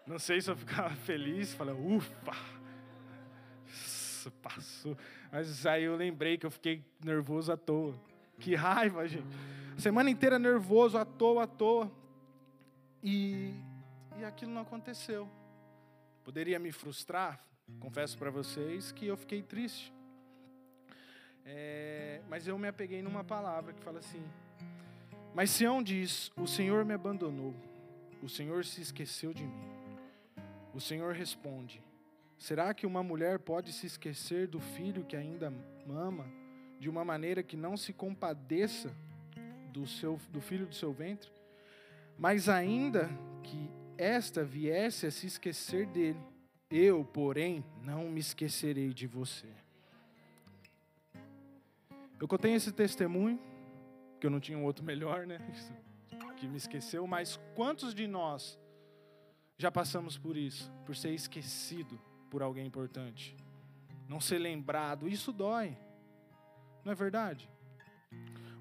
[0.07, 2.35] Não sei se eu ficava feliz, falei, ufa,
[4.43, 4.97] passou.
[5.31, 7.95] Mas aí eu lembrei que eu fiquei nervoso à toa.
[8.39, 9.27] Que raiva, gente.
[9.77, 11.91] Semana inteira nervoso, à toa, à toa.
[13.03, 13.55] E,
[14.19, 15.29] e aquilo não aconteceu.
[16.25, 17.43] Poderia me frustrar,
[17.79, 19.93] confesso para vocês que eu fiquei triste.
[21.45, 24.23] É, mas eu me apeguei numa palavra que fala assim:
[25.35, 27.55] Mas Sião diz: O Senhor me abandonou,
[28.23, 29.69] o Senhor se esqueceu de mim.
[30.75, 31.83] O Senhor responde:
[32.37, 35.53] Será que uma mulher pode se esquecer do filho que ainda
[35.87, 36.27] mama
[36.79, 38.95] de uma maneira que não se compadeça
[39.73, 41.31] do, seu, do filho do seu ventre?
[42.19, 43.09] Mas ainda
[43.43, 46.21] que esta viesse a se esquecer dele,
[46.71, 49.49] eu, porém, não me esquecerei de você.
[52.21, 53.39] Eu contei esse testemunho,
[54.21, 55.39] que eu não tinha um outro melhor, né?
[56.37, 58.57] Que me esqueceu, mas quantos de nós
[59.57, 63.37] já passamos por isso, por ser esquecido por alguém importante,
[64.09, 65.77] não ser lembrado, isso dói,
[66.85, 67.51] não é verdade?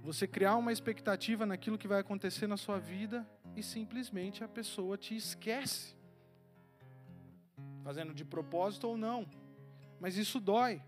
[0.02, 4.96] Você criar uma expectativa naquilo que vai acontecer na sua vida e simplesmente a pessoa
[4.96, 5.96] te esquece,
[7.84, 9.28] fazendo de propósito ou não,
[10.00, 10.80] mas isso dói.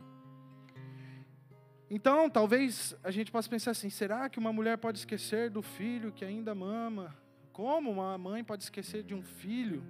[1.90, 6.12] Então, talvez a gente possa pensar assim: será que uma mulher pode esquecer do filho
[6.12, 7.18] que ainda mama?
[7.52, 9.84] Como uma mãe pode esquecer de um filho?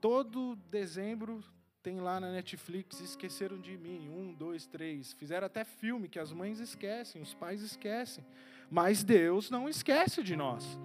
[0.00, 1.42] Todo dezembro
[1.82, 5.12] tem lá na Netflix Esqueceram de Mim, um, dois, três.
[5.14, 8.24] Fizeram até filme que as mães esquecem, os pais esquecem.
[8.70, 10.78] Mas Deus não esquece de nós.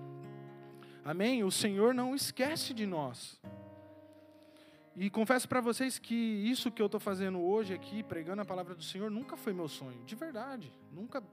[1.04, 1.44] Amém?
[1.44, 3.40] O Senhor não esquece de nós.
[4.96, 8.76] E confesso para vocês que isso que eu estou fazendo hoje aqui, pregando a palavra
[8.76, 10.72] do Senhor, nunca foi meu sonho, de verdade.
[10.92, 11.24] Nunca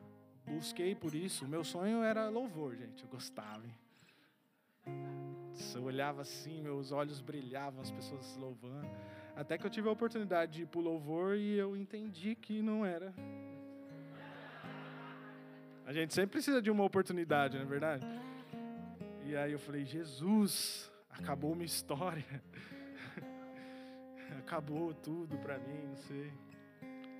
[0.46, 1.44] busquei por isso.
[1.44, 3.02] O meu sonho era louvor, gente.
[3.02, 3.62] Eu gostava.
[3.66, 3.74] Hein?
[5.74, 8.88] Eu olhava assim, meus olhos brilhavam, as pessoas louvando.
[9.36, 12.62] Até que eu tive a oportunidade de ir para o louvor e eu entendi que
[12.62, 13.12] não era.
[15.84, 18.06] A gente sempre precisa de uma oportunidade, não é verdade?
[19.28, 22.24] E aí eu falei, Jesus, acabou minha história.
[24.40, 26.32] acabou tudo para mim, não sei.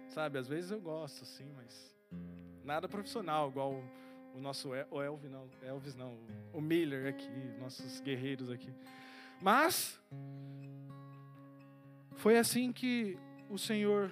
[0.09, 1.95] Sabe, às vezes eu gosto, sim, mas
[2.65, 3.85] nada profissional, igual
[4.35, 6.19] o nosso o Elvis não, Elvis não,
[6.51, 7.29] o Miller aqui,
[7.61, 8.73] nossos guerreiros aqui.
[9.39, 10.01] Mas
[12.17, 13.19] foi assim que
[13.51, 14.11] o Senhor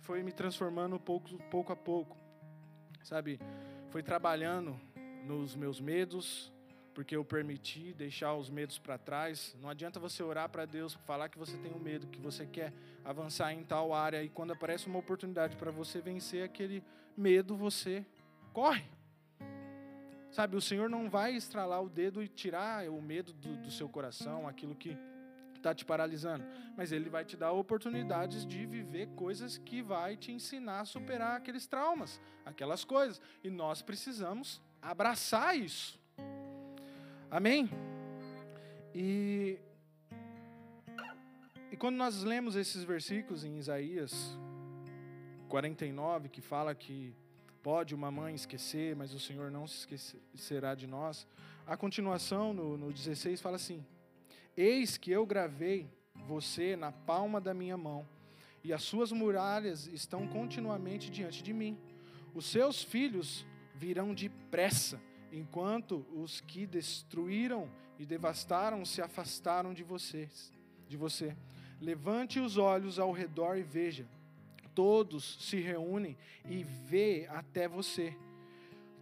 [0.00, 2.16] foi me transformando pouco, pouco a pouco,
[3.02, 3.38] sabe?
[3.90, 4.80] Foi trabalhando
[5.26, 6.50] nos meus medos,
[6.98, 9.56] porque eu permiti deixar os medos para trás.
[9.62, 12.72] Não adianta você orar para Deus, falar que você tem um medo, que você quer
[13.04, 16.82] avançar em tal área, e quando aparece uma oportunidade para você vencer aquele
[17.16, 18.04] medo, você
[18.52, 18.84] corre.
[20.32, 23.88] Sabe, o Senhor não vai estralar o dedo e tirar o medo do, do seu
[23.88, 24.98] coração, aquilo que
[25.54, 26.44] está te paralisando.
[26.76, 31.36] Mas Ele vai te dar oportunidades de viver coisas que vai te ensinar a superar
[31.36, 33.20] aqueles traumas, aquelas coisas.
[33.44, 35.96] E nós precisamos abraçar isso.
[37.30, 37.68] Amém?
[38.94, 39.58] E,
[41.70, 44.38] e quando nós lemos esses versículos em Isaías
[45.48, 47.14] 49, que fala que
[47.62, 51.26] Pode uma mãe esquecer, mas o Senhor não se esquecerá de nós.
[51.66, 53.84] A continuação, no, no 16, fala assim:
[54.56, 55.90] Eis que eu gravei
[56.26, 58.08] você na palma da minha mão,
[58.62, 61.76] e as suas muralhas estão continuamente diante de mim.
[62.32, 65.00] Os seus filhos virão depressa,
[65.32, 70.52] enquanto os que destruíram e devastaram se afastaram de vocês,
[70.88, 71.36] de você.
[71.80, 74.06] Levante os olhos ao redor e veja
[74.78, 76.16] todos se reúnem
[76.48, 78.16] e vê até você.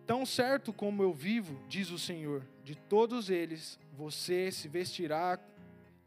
[0.07, 5.39] Tão certo como eu vivo, diz o Senhor, de todos eles você se vestirá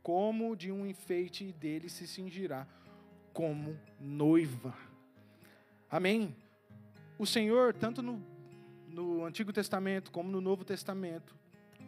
[0.01, 2.65] como de um enfeite e dele se cingirá
[3.32, 4.75] como noiva.
[5.88, 6.36] Amém?
[7.19, 8.19] O Senhor, tanto no,
[8.91, 11.36] no Antigo Testamento como no Novo Testamento,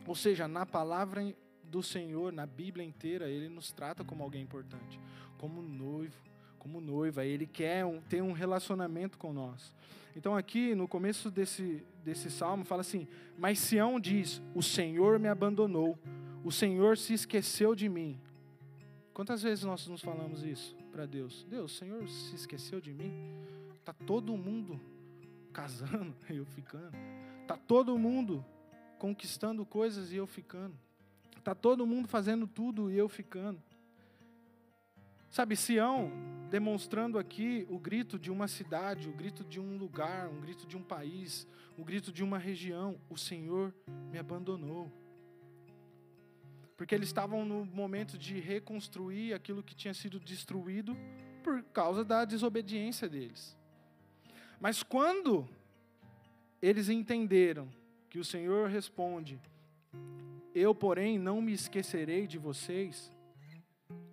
[0.07, 4.99] ou seja, na palavra do Senhor, na Bíblia inteira, ele nos trata como alguém importante,
[5.37, 9.75] como noivo como noiva, ele quer um, ter um relacionamento com nós.
[10.15, 15.27] Então, aqui no começo desse, desse salmo, fala assim: Mas Sião diz: O Senhor me
[15.27, 15.97] abandonou,
[16.43, 18.19] o Senhor se esqueceu de mim.
[19.11, 21.47] Quantas vezes nós nos falamos isso para Deus?
[21.49, 23.11] Deus, o Senhor se esqueceu de mim?
[23.79, 24.79] Está todo mundo
[25.51, 26.97] casando e eu ficando.
[27.41, 28.43] Está todo mundo
[28.97, 30.75] conquistando coisas e eu ficando.
[31.43, 33.61] Tá todo mundo fazendo tudo e eu ficando.
[35.29, 36.11] Sabe, Sião
[36.49, 40.75] demonstrando aqui o grito de uma cidade, o grito de um lugar, um grito de
[40.75, 42.99] um país, o grito de uma região.
[43.09, 43.73] O Senhor
[44.11, 44.91] me abandonou.
[46.75, 50.97] Porque eles estavam no momento de reconstruir aquilo que tinha sido destruído
[51.41, 53.57] por causa da desobediência deles.
[54.61, 55.49] Mas quando
[56.61, 57.67] eles entenderam
[58.07, 59.41] que o Senhor responde:
[60.53, 63.11] Eu, porém, não me esquecerei de vocês.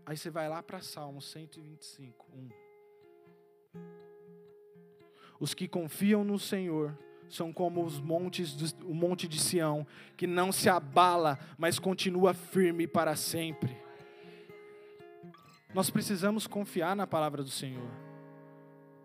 [0.07, 2.49] Aí você vai lá para Salmo 125, 1.
[5.39, 6.97] Os que confiam no Senhor
[7.29, 12.33] são como os montes do, o monte de Sião, que não se abala, mas continua
[12.33, 13.77] firme para sempre.
[15.75, 18.08] Nós precisamos confiar na palavra do Senhor.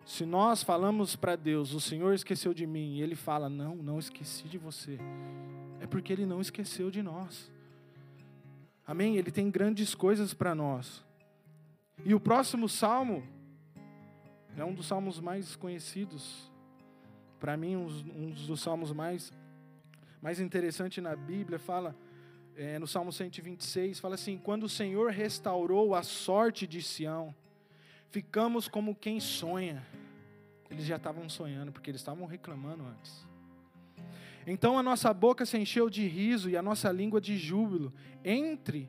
[0.06, 4.00] Se nós falamos para Deus, o Senhor esqueceu de mim, e Ele fala, não, não
[4.00, 5.00] esqueci de você,
[5.80, 7.52] é porque Ele não esqueceu de nós.
[8.86, 9.16] Amém?
[9.16, 11.04] Ele tem grandes coisas para nós.
[12.04, 13.24] E o próximo salmo
[14.58, 16.52] é um dos salmos mais conhecidos.
[17.40, 19.32] Para mim, um, dos salmos mais,
[20.22, 21.96] mais interessantes na Bíblia fala
[22.56, 27.34] é, no Salmo 126, fala assim: Quando o Senhor restaurou a sorte de Sião,
[28.14, 29.84] ficamos como quem sonha.
[30.70, 33.28] Eles já estavam sonhando, porque eles estavam reclamando antes.
[34.46, 37.92] Então a nossa boca se encheu de riso e a nossa língua de júbilo.
[38.24, 38.88] Entre,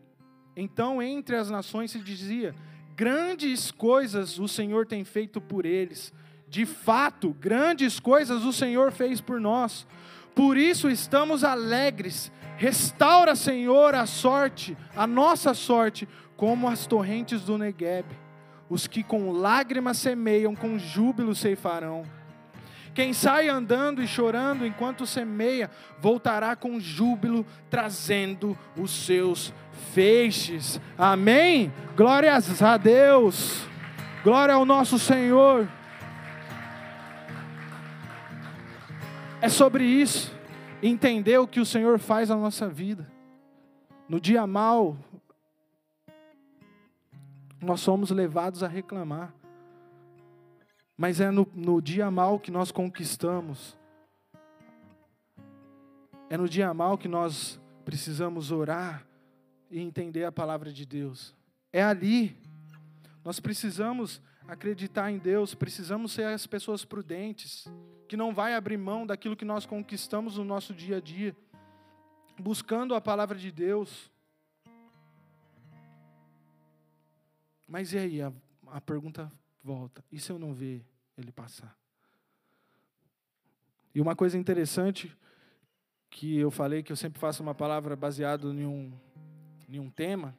[0.54, 2.54] então entre as nações se dizia:
[2.94, 6.12] Grandes coisas o Senhor tem feito por eles.
[6.46, 9.86] De fato, grandes coisas o Senhor fez por nós.
[10.34, 12.30] Por isso estamos alegres.
[12.58, 16.06] Restaura, Senhor, a sorte, a nossa sorte,
[16.36, 18.23] como as torrentes do Negueb.
[18.68, 22.04] Os que com lágrimas semeiam, com júbilo ceifarão.
[22.94, 25.68] Quem sai andando e chorando enquanto semeia,
[26.00, 29.52] voltará com júbilo, trazendo os seus
[29.92, 30.80] feixes.
[30.96, 31.72] Amém?
[31.96, 33.66] Glórias a Deus.
[34.22, 35.68] Glória ao nosso Senhor.
[39.40, 40.32] É sobre isso.
[40.80, 43.10] Entender o que o Senhor faz na nossa vida.
[44.08, 44.96] No dia mal,
[47.64, 49.34] nós somos levados a reclamar.
[50.96, 53.76] Mas é no, no dia mal que nós conquistamos.
[56.30, 59.06] É no dia mal que nós precisamos orar
[59.70, 61.34] e entender a palavra de Deus.
[61.72, 62.36] É ali.
[63.24, 67.66] Nós precisamos acreditar em Deus, precisamos ser as pessoas prudentes,
[68.06, 71.34] que não vai abrir mão daquilo que nós conquistamos no nosso dia a dia,
[72.38, 74.10] buscando a palavra de Deus.
[77.66, 78.22] Mas e aí?
[78.22, 78.32] A,
[78.68, 79.30] a pergunta
[79.62, 80.04] volta.
[80.12, 80.84] E se eu não ver
[81.16, 81.76] ele passar?
[83.94, 85.16] E uma coisa interessante
[86.10, 88.92] que eu falei que eu sempre faço uma palavra baseada em um,
[89.68, 90.36] em um tema.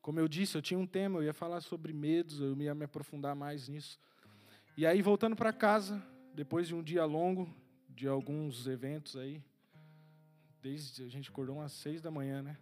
[0.00, 2.84] Como eu disse, eu tinha um tema, eu ia falar sobre medos, eu ia me
[2.84, 3.98] aprofundar mais nisso.
[4.76, 6.00] E aí, voltando para casa,
[6.34, 7.52] depois de um dia longo,
[7.88, 9.42] de alguns eventos aí,
[10.60, 12.56] desde a gente acordou umas seis da manhã, né?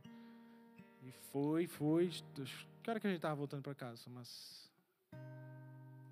[1.03, 2.11] E foi, foi.
[2.85, 4.03] Que hora que a gente estava voltando para casa?
[4.11, 4.71] Umas,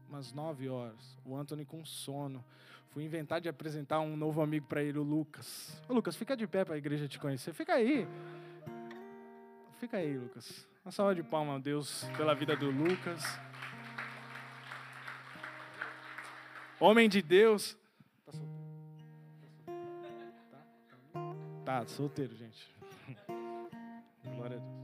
[0.08, 1.18] umas nove horas.
[1.22, 2.42] O Anthony com sono.
[2.88, 5.78] Fui inventar de apresentar um novo amigo para ele, o Lucas.
[5.86, 7.52] Ô, Lucas, fica de pé para a igreja te conhecer.
[7.52, 8.08] Fica aí.
[9.80, 10.66] Fica aí, Lucas.
[10.82, 13.22] Uma salva de palmas a Deus pela vida do Lucas.
[16.80, 17.76] Homem de Deus.
[18.24, 18.62] Tá solteiro?
[21.66, 22.66] Tá, tá solteiro, gente.
[24.24, 24.81] Glória a Deus.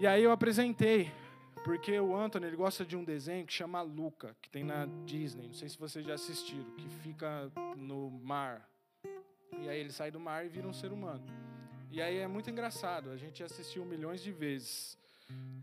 [0.00, 1.10] E aí eu apresentei,
[1.64, 5.48] porque o Anthony ele gosta de um desenho que chama Luca, que tem na Disney.
[5.48, 8.70] Não sei se vocês já assistiram, que fica no mar.
[9.60, 11.26] E aí ele sai do mar e vira um ser humano.
[11.90, 13.10] E aí é muito engraçado.
[13.10, 14.96] A gente assistiu milhões de vezes.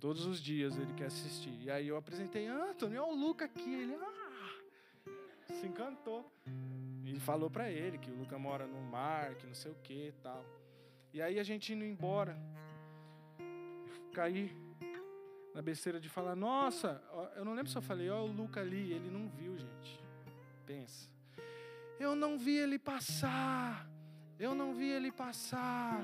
[0.02, 1.58] Todos os dias ele quer assistir.
[1.62, 3.74] E aí eu apresentei, Antônio, olha o Luca aqui.
[3.74, 6.30] Ele, ah, se encantou.
[7.06, 10.14] E falou para ele que o Luca mora no mar, que não sei o que
[10.22, 10.46] tal.
[11.14, 12.38] E aí a gente indo embora,
[14.16, 14.50] caí
[15.54, 17.04] na besteira de falar, nossa,
[17.36, 20.00] eu não lembro se eu falei, ó, o Luca ali, ele não viu, gente.
[20.66, 21.10] Pensa.
[22.00, 23.90] Eu não vi ele passar.
[24.40, 26.02] Eu não vi ele passar.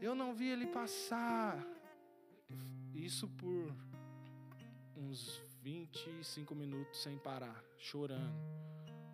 [0.00, 1.58] Eu não vi ele passar.
[2.94, 3.74] Isso por
[4.96, 8.34] uns 25 minutos sem parar, chorando.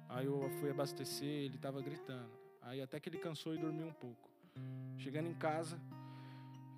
[0.08, 2.30] Aí eu fui abastecer, ele estava gritando.
[2.62, 4.28] Aí até que ele cansou e dormiu um pouco.
[4.98, 5.80] Chegando em casa,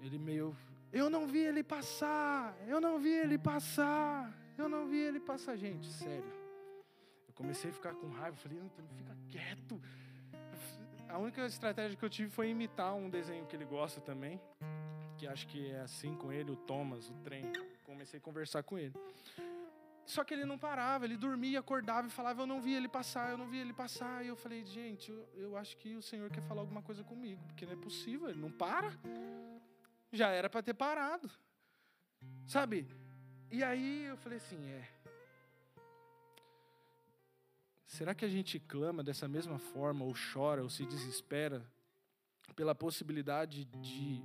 [0.02, 0.54] ele meio.
[0.92, 2.54] Eu não vi ele passar!
[2.66, 4.32] Eu não vi ele passar!
[4.58, 6.32] Eu não vi ele passar, gente, sério.
[7.26, 9.80] Eu comecei a ficar com raiva, falei, Antônio, fica quieto
[11.12, 14.40] a única estratégia que eu tive foi imitar um desenho que ele gosta também,
[15.18, 17.52] que acho que é assim com ele, o Thomas, o trem.
[17.84, 18.94] Comecei a conversar com ele.
[20.06, 23.30] Só que ele não parava, ele dormia, acordava e falava: Eu não vi ele passar,
[23.30, 24.24] eu não vi ele passar.
[24.24, 27.42] E eu falei: Gente, eu, eu acho que o Senhor quer falar alguma coisa comigo,
[27.46, 28.90] porque não é possível, ele não para.
[30.12, 31.30] Já era para ter parado,
[32.46, 32.86] sabe?
[33.50, 34.88] E aí eu falei assim: É.
[37.86, 41.62] Será que a gente clama dessa mesma forma, ou chora, ou se desespera
[42.56, 44.22] pela possibilidade de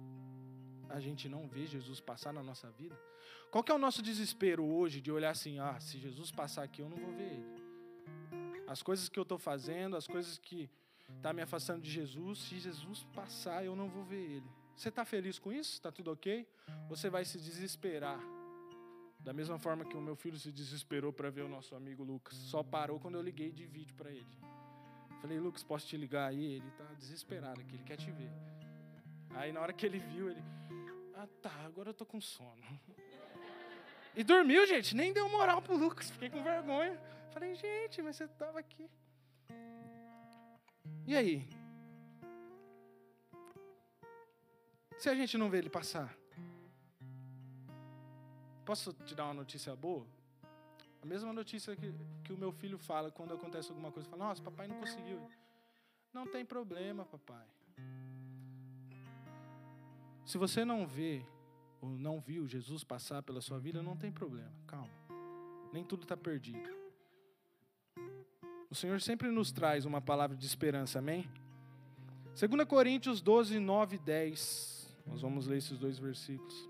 [0.89, 2.97] a gente não ver Jesus passar na nossa vida?
[3.51, 6.81] Qual que é o nosso desespero hoje de olhar assim, ah, se Jesus passar aqui
[6.81, 8.63] eu não vou ver ele.
[8.67, 10.69] As coisas que eu estou fazendo, as coisas que
[11.21, 14.51] tá me afastando de Jesus, se Jesus passar eu não vou ver ele.
[14.77, 15.73] Você está feliz com isso?
[15.73, 16.47] Está tudo ok?
[16.87, 18.19] Você vai se desesperar.
[19.19, 22.37] Da mesma forma que o meu filho se desesperou para ver o nosso amigo Lucas.
[22.37, 24.37] Só parou quando eu liguei de vídeo para ele.
[25.19, 26.53] Falei, Lucas, posso te ligar aí?
[26.53, 28.31] Ele está desesperado aqui, ele quer te ver.
[29.31, 30.43] Aí na hora que ele viu, ele.
[31.15, 32.61] Ah tá, agora eu tô com sono.
[34.15, 34.95] E dormiu, gente.
[34.95, 36.11] Nem deu moral pro Lucas.
[36.11, 36.99] Fiquei com vergonha.
[37.31, 38.87] Falei, gente, mas você estava aqui.
[41.07, 41.49] E aí?
[44.97, 46.15] Se a gente não vê ele passar?
[48.65, 50.05] Posso te dar uma notícia boa?
[51.01, 51.93] A mesma notícia que,
[52.23, 54.09] que o meu filho fala quando acontece alguma coisa.
[54.09, 55.29] Fala, nossa, papai não conseguiu.
[56.11, 57.45] Não tem problema, papai.
[60.25, 61.23] Se você não vê
[61.79, 64.89] ou não viu Jesus passar pela sua vida, não tem problema, calma.
[65.71, 66.75] Nem tudo está perdido.
[68.69, 71.29] O Senhor sempre nos traz uma palavra de esperança, amém?
[72.37, 74.76] 2 Coríntios 12, 9 e 10.
[75.07, 76.69] Nós vamos ler esses dois versículos.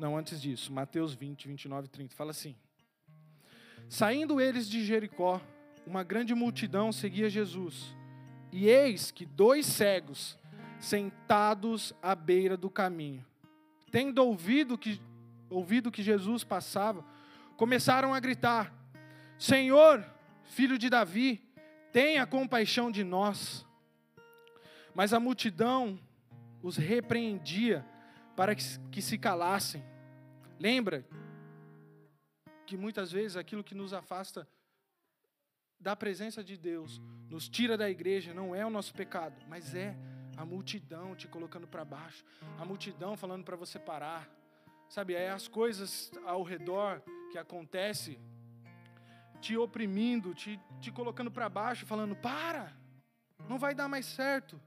[0.00, 2.14] Não, antes disso, Mateus 20, 29 e 30.
[2.14, 2.56] Fala assim.
[3.86, 5.42] Saindo eles de Jericó,
[5.86, 7.94] uma grande multidão seguia Jesus.
[8.50, 10.38] E eis que dois cegos,
[10.78, 13.24] sentados à beira do caminho,
[13.90, 14.98] tendo ouvido que,
[15.50, 17.04] ouvido que Jesus passava,
[17.60, 18.72] começaram a gritar:
[19.38, 20.02] Senhor,
[20.44, 21.46] filho de Davi,
[21.92, 23.66] tenha compaixão de nós.
[24.94, 26.00] Mas a multidão
[26.62, 27.84] os repreendia
[28.34, 29.84] para que, se calassem.
[30.58, 31.06] Lembra
[32.66, 34.48] que muitas vezes aquilo que nos afasta
[35.78, 36.98] da presença de Deus,
[37.28, 39.94] nos tira da igreja, não é o nosso pecado, mas é
[40.34, 42.24] a multidão te colocando para baixo,
[42.58, 44.39] a multidão falando para você parar.
[44.90, 48.18] Sabe, é as coisas ao redor que acontece
[49.40, 52.76] te oprimindo, te, te colocando para baixo, falando: para,
[53.48, 54.60] não vai dar mais certo.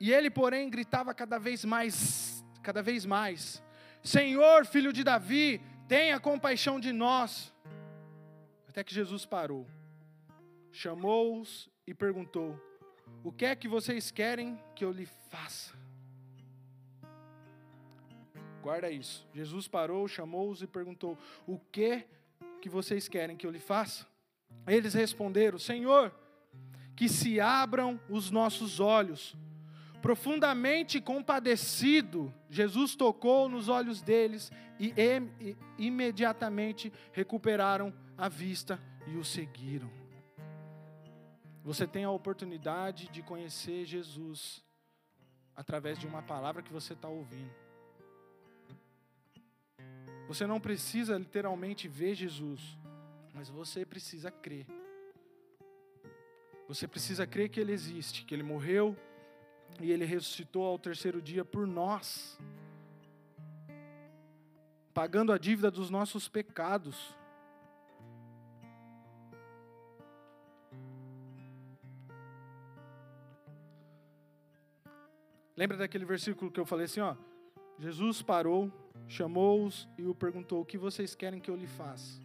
[0.00, 3.62] E ele, porém, gritava cada vez mais, cada vez mais:
[4.02, 7.54] Senhor, filho de Davi, tenha compaixão de nós.
[8.66, 9.66] Até que Jesus parou,
[10.72, 12.58] chamou-os e perguntou:
[13.22, 15.85] O que é que vocês querem que eu lhe faça?
[18.66, 19.24] Guarda isso.
[19.32, 22.04] Jesus parou, chamou-os e perguntou: O que
[22.60, 24.04] que vocês querem que eu lhe faça?
[24.66, 26.12] Eles responderam: Senhor,
[26.96, 29.36] que se abram os nossos olhos.
[30.02, 34.50] Profundamente compadecido, Jesus tocou nos olhos deles
[34.80, 34.92] e,
[35.78, 39.88] imediatamente recuperaram a vista e o seguiram.
[41.62, 44.60] Você tem a oportunidade de conhecer Jesus
[45.54, 47.65] através de uma palavra que você está ouvindo.
[50.28, 52.76] Você não precisa literalmente ver Jesus,
[53.32, 54.66] mas você precisa crer.
[56.66, 58.96] Você precisa crer que Ele existe, que Ele morreu
[59.80, 62.38] e Ele ressuscitou ao terceiro dia por nós,
[64.92, 67.14] pagando a dívida dos nossos pecados.
[75.56, 77.16] Lembra daquele versículo que eu falei assim, ó?
[77.78, 78.70] Jesus parou,
[79.08, 82.20] chamou-os e o perguntou: "O que vocês querem que eu lhe faça?"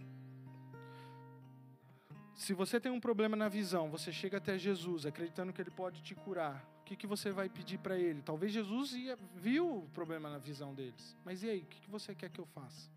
[2.35, 6.01] Se você tem um problema na visão, você chega até Jesus acreditando que ele pode
[6.01, 8.21] te curar que, que você vai pedir para ele?
[8.21, 11.15] Talvez Jesus ia, viu o problema na visão deles.
[11.23, 12.89] Mas e aí, o que, que você quer que eu faça?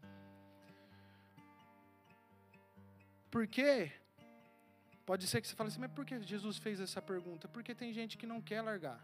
[3.30, 3.92] Porque
[5.06, 7.46] pode ser que você fale assim, mas por que Jesus fez essa pergunta?
[7.46, 9.00] Porque tem gente que não quer largar.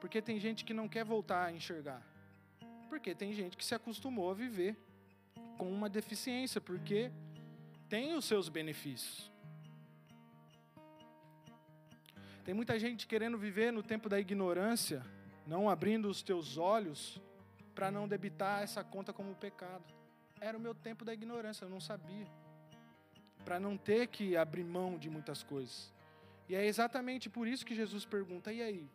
[0.00, 2.02] Porque tem gente que não quer voltar a enxergar.
[2.88, 4.76] Porque tem gente que se acostumou a viver
[5.56, 7.10] com uma deficiência, porque
[7.88, 9.30] tem os seus benefícios.
[12.44, 15.04] Tem muita gente querendo viver no tempo da ignorância,
[15.46, 17.20] não abrindo os teus olhos
[17.74, 19.84] para não debitar essa conta como pecado.
[20.40, 22.26] era o meu tempo da ignorância, eu não sabia.
[23.44, 25.92] Para não ter que abrir mão de muitas coisas.
[26.48, 28.88] E é exatamente por isso que Jesus pergunta: e aí?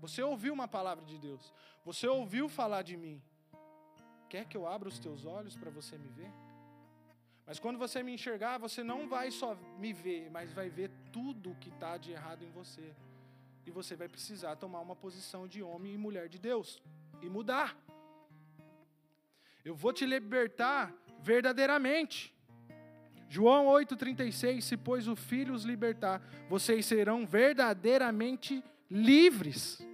[0.00, 1.52] Você ouviu uma palavra de Deus?
[1.84, 3.22] Você ouviu falar de mim?
[4.28, 6.32] Quer que eu abra os teus olhos para você me ver?
[7.46, 11.56] Mas quando você me enxergar, você não vai só me ver, mas vai ver tudo
[11.60, 12.94] que está de errado em você.
[13.66, 16.80] E você vai precisar tomar uma posição de homem e mulher de Deus
[17.20, 17.76] e mudar.
[19.64, 22.32] Eu vou te libertar verdadeiramente.
[23.28, 29.89] João 8,36: Se, pois, o Filho os libertar, vocês serão verdadeiramente livres.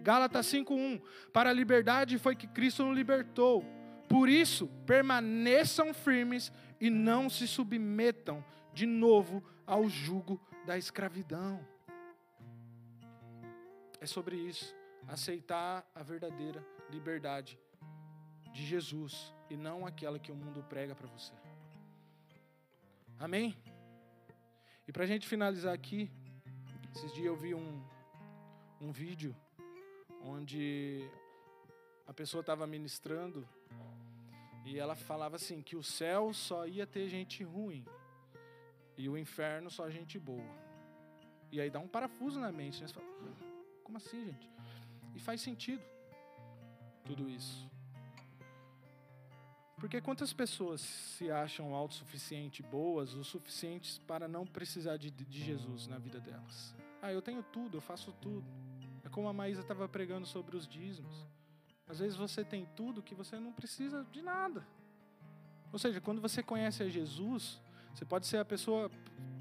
[0.00, 1.00] Gálatas 5,1:
[1.32, 3.64] Para a liberdade foi que Cristo nos libertou.
[4.08, 11.64] Por isso, permaneçam firmes e não se submetam de novo ao jugo da escravidão.
[14.00, 14.74] É sobre isso.
[15.06, 17.58] Aceitar a verdadeira liberdade
[18.52, 21.32] de Jesus e não aquela que o mundo prega para você.
[23.18, 23.56] Amém?
[24.88, 26.10] E para a gente finalizar aqui,
[26.94, 27.84] esses dias eu vi um,
[28.80, 29.36] um vídeo
[30.24, 31.08] onde
[32.06, 33.48] a pessoa estava ministrando
[34.64, 37.84] e ela falava assim que o céu só ia ter gente ruim
[38.96, 40.44] e o inferno só gente boa.
[41.50, 42.86] E aí dá um parafuso na mente, né?
[42.86, 43.06] Você fala,
[43.82, 44.50] como assim, gente?
[45.14, 45.82] E faz sentido
[47.04, 47.68] tudo isso.
[49.76, 55.86] Porque quantas pessoas se acham autossuficientes, boas, o suficientes para não precisar de, de Jesus
[55.86, 56.74] na vida delas?
[57.00, 58.44] Ah, eu tenho tudo, eu faço tudo.
[59.10, 61.26] Como a Maísa estava pregando sobre os dízimos.
[61.88, 64.66] Às vezes você tem tudo que você não precisa de nada.
[65.72, 67.60] Ou seja, quando você conhece a Jesus,
[67.94, 68.90] você pode ser a pessoa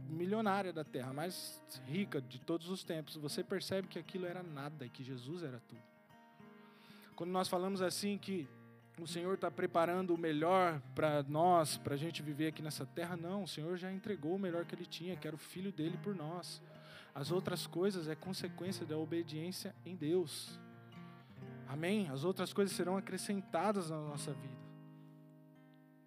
[0.08, 3.16] milionária da terra, mais rica de todos os tempos.
[3.16, 5.82] Você percebe que aquilo era nada e que Jesus era tudo.
[7.16, 8.48] Quando nós falamos assim que
[9.02, 13.16] o Senhor está preparando o melhor para nós, para a gente viver aqui nessa terra.
[13.16, 15.98] Não, o Senhor já entregou o melhor que Ele tinha, que era o Filho dele
[16.04, 16.62] por nós.
[17.14, 20.60] As outras coisas é consequência da obediência em Deus.
[21.68, 22.08] Amém?
[22.10, 24.60] As outras coisas serão acrescentadas na nossa vida.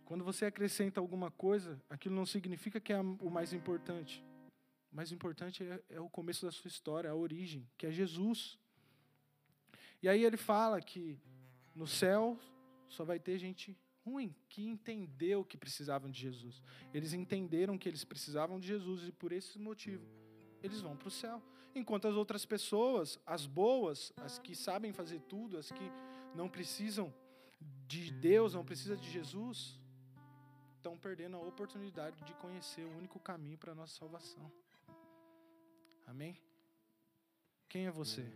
[0.04, 4.24] Quando você acrescenta alguma coisa, aquilo não significa que é o mais importante.
[4.92, 8.58] O mais importante é, é o começo da sua história, a origem, que é Jesus.
[10.02, 11.18] E aí ele fala que
[11.74, 12.38] no céu
[12.88, 16.60] só vai ter gente ruim, que entendeu que precisavam de Jesus.
[16.92, 20.21] Eles entenderam que eles precisavam de Jesus e por esse motivo
[20.62, 21.42] eles vão para o céu.
[21.74, 25.90] Enquanto as outras pessoas, as boas, as que sabem fazer tudo, as que
[26.34, 27.12] não precisam
[27.86, 29.80] de Deus, não precisam de Jesus,
[30.76, 34.50] estão perdendo a oportunidade de conhecer o único caminho para a nossa salvação.
[36.06, 36.36] Amém?
[37.68, 38.26] Quem é você?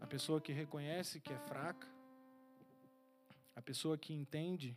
[0.00, 1.86] A pessoa que reconhece que é fraca,
[3.54, 4.76] a pessoa que entende.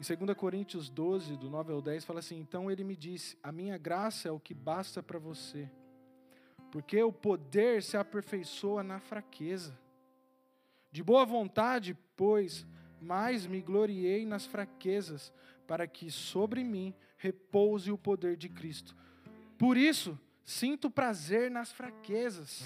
[0.00, 3.52] Em 2 Coríntios 12, do 9 ao 10, fala assim: Então ele me disse: A
[3.52, 5.70] minha graça é o que basta para você,
[6.72, 9.78] porque o poder se aperfeiçoa na fraqueza.
[10.90, 12.66] De boa vontade, pois,
[12.98, 15.30] mais me gloriei nas fraquezas,
[15.66, 18.96] para que sobre mim repouse o poder de Cristo.
[19.58, 22.64] Por isso, sinto prazer nas fraquezas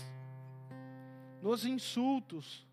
[1.45, 2.67] nos insultos,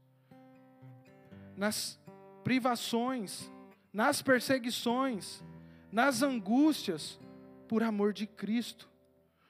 [1.57, 1.99] nas
[2.41, 3.51] privações,
[3.93, 5.43] nas perseguições,
[5.91, 7.19] nas angústias,
[7.67, 8.89] por amor de Cristo.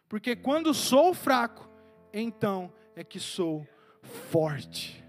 [0.07, 1.69] Porque quando sou fraco,
[2.13, 3.67] então é que sou
[4.29, 5.03] forte.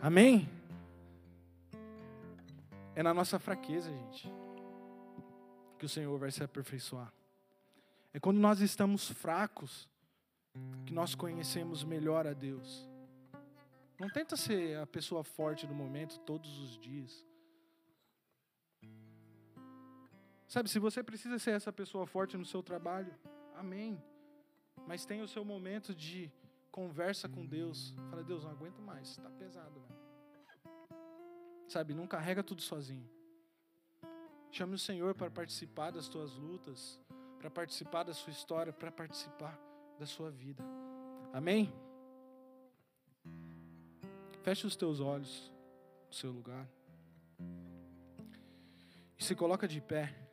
[0.00, 0.48] Amém?
[2.94, 4.32] É na nossa fraqueza, gente,
[5.78, 7.12] que o Senhor vai se aperfeiçoar.
[8.12, 9.88] É quando nós estamos fracos
[10.86, 12.88] que nós conhecemos melhor a Deus.
[13.98, 17.27] Não tenta ser a pessoa forte do momento todos os dias.
[20.48, 23.14] Sabe, se você precisa ser essa pessoa forte no seu trabalho,
[23.54, 24.02] amém.
[24.86, 26.32] Mas tenha o seu momento de
[26.70, 27.94] conversa com Deus.
[28.08, 29.82] Fala, Deus, não aguento mais, está pesado.
[31.68, 33.06] Sabe, não carrega tudo sozinho.
[34.50, 36.98] Chame o Senhor para participar das tuas lutas,
[37.38, 39.60] para participar da sua história, para participar
[39.98, 40.64] da sua vida.
[41.30, 41.70] Amém?
[44.42, 45.52] Feche os teus olhos
[46.08, 46.66] no seu lugar.
[49.18, 50.27] E se coloca de pé.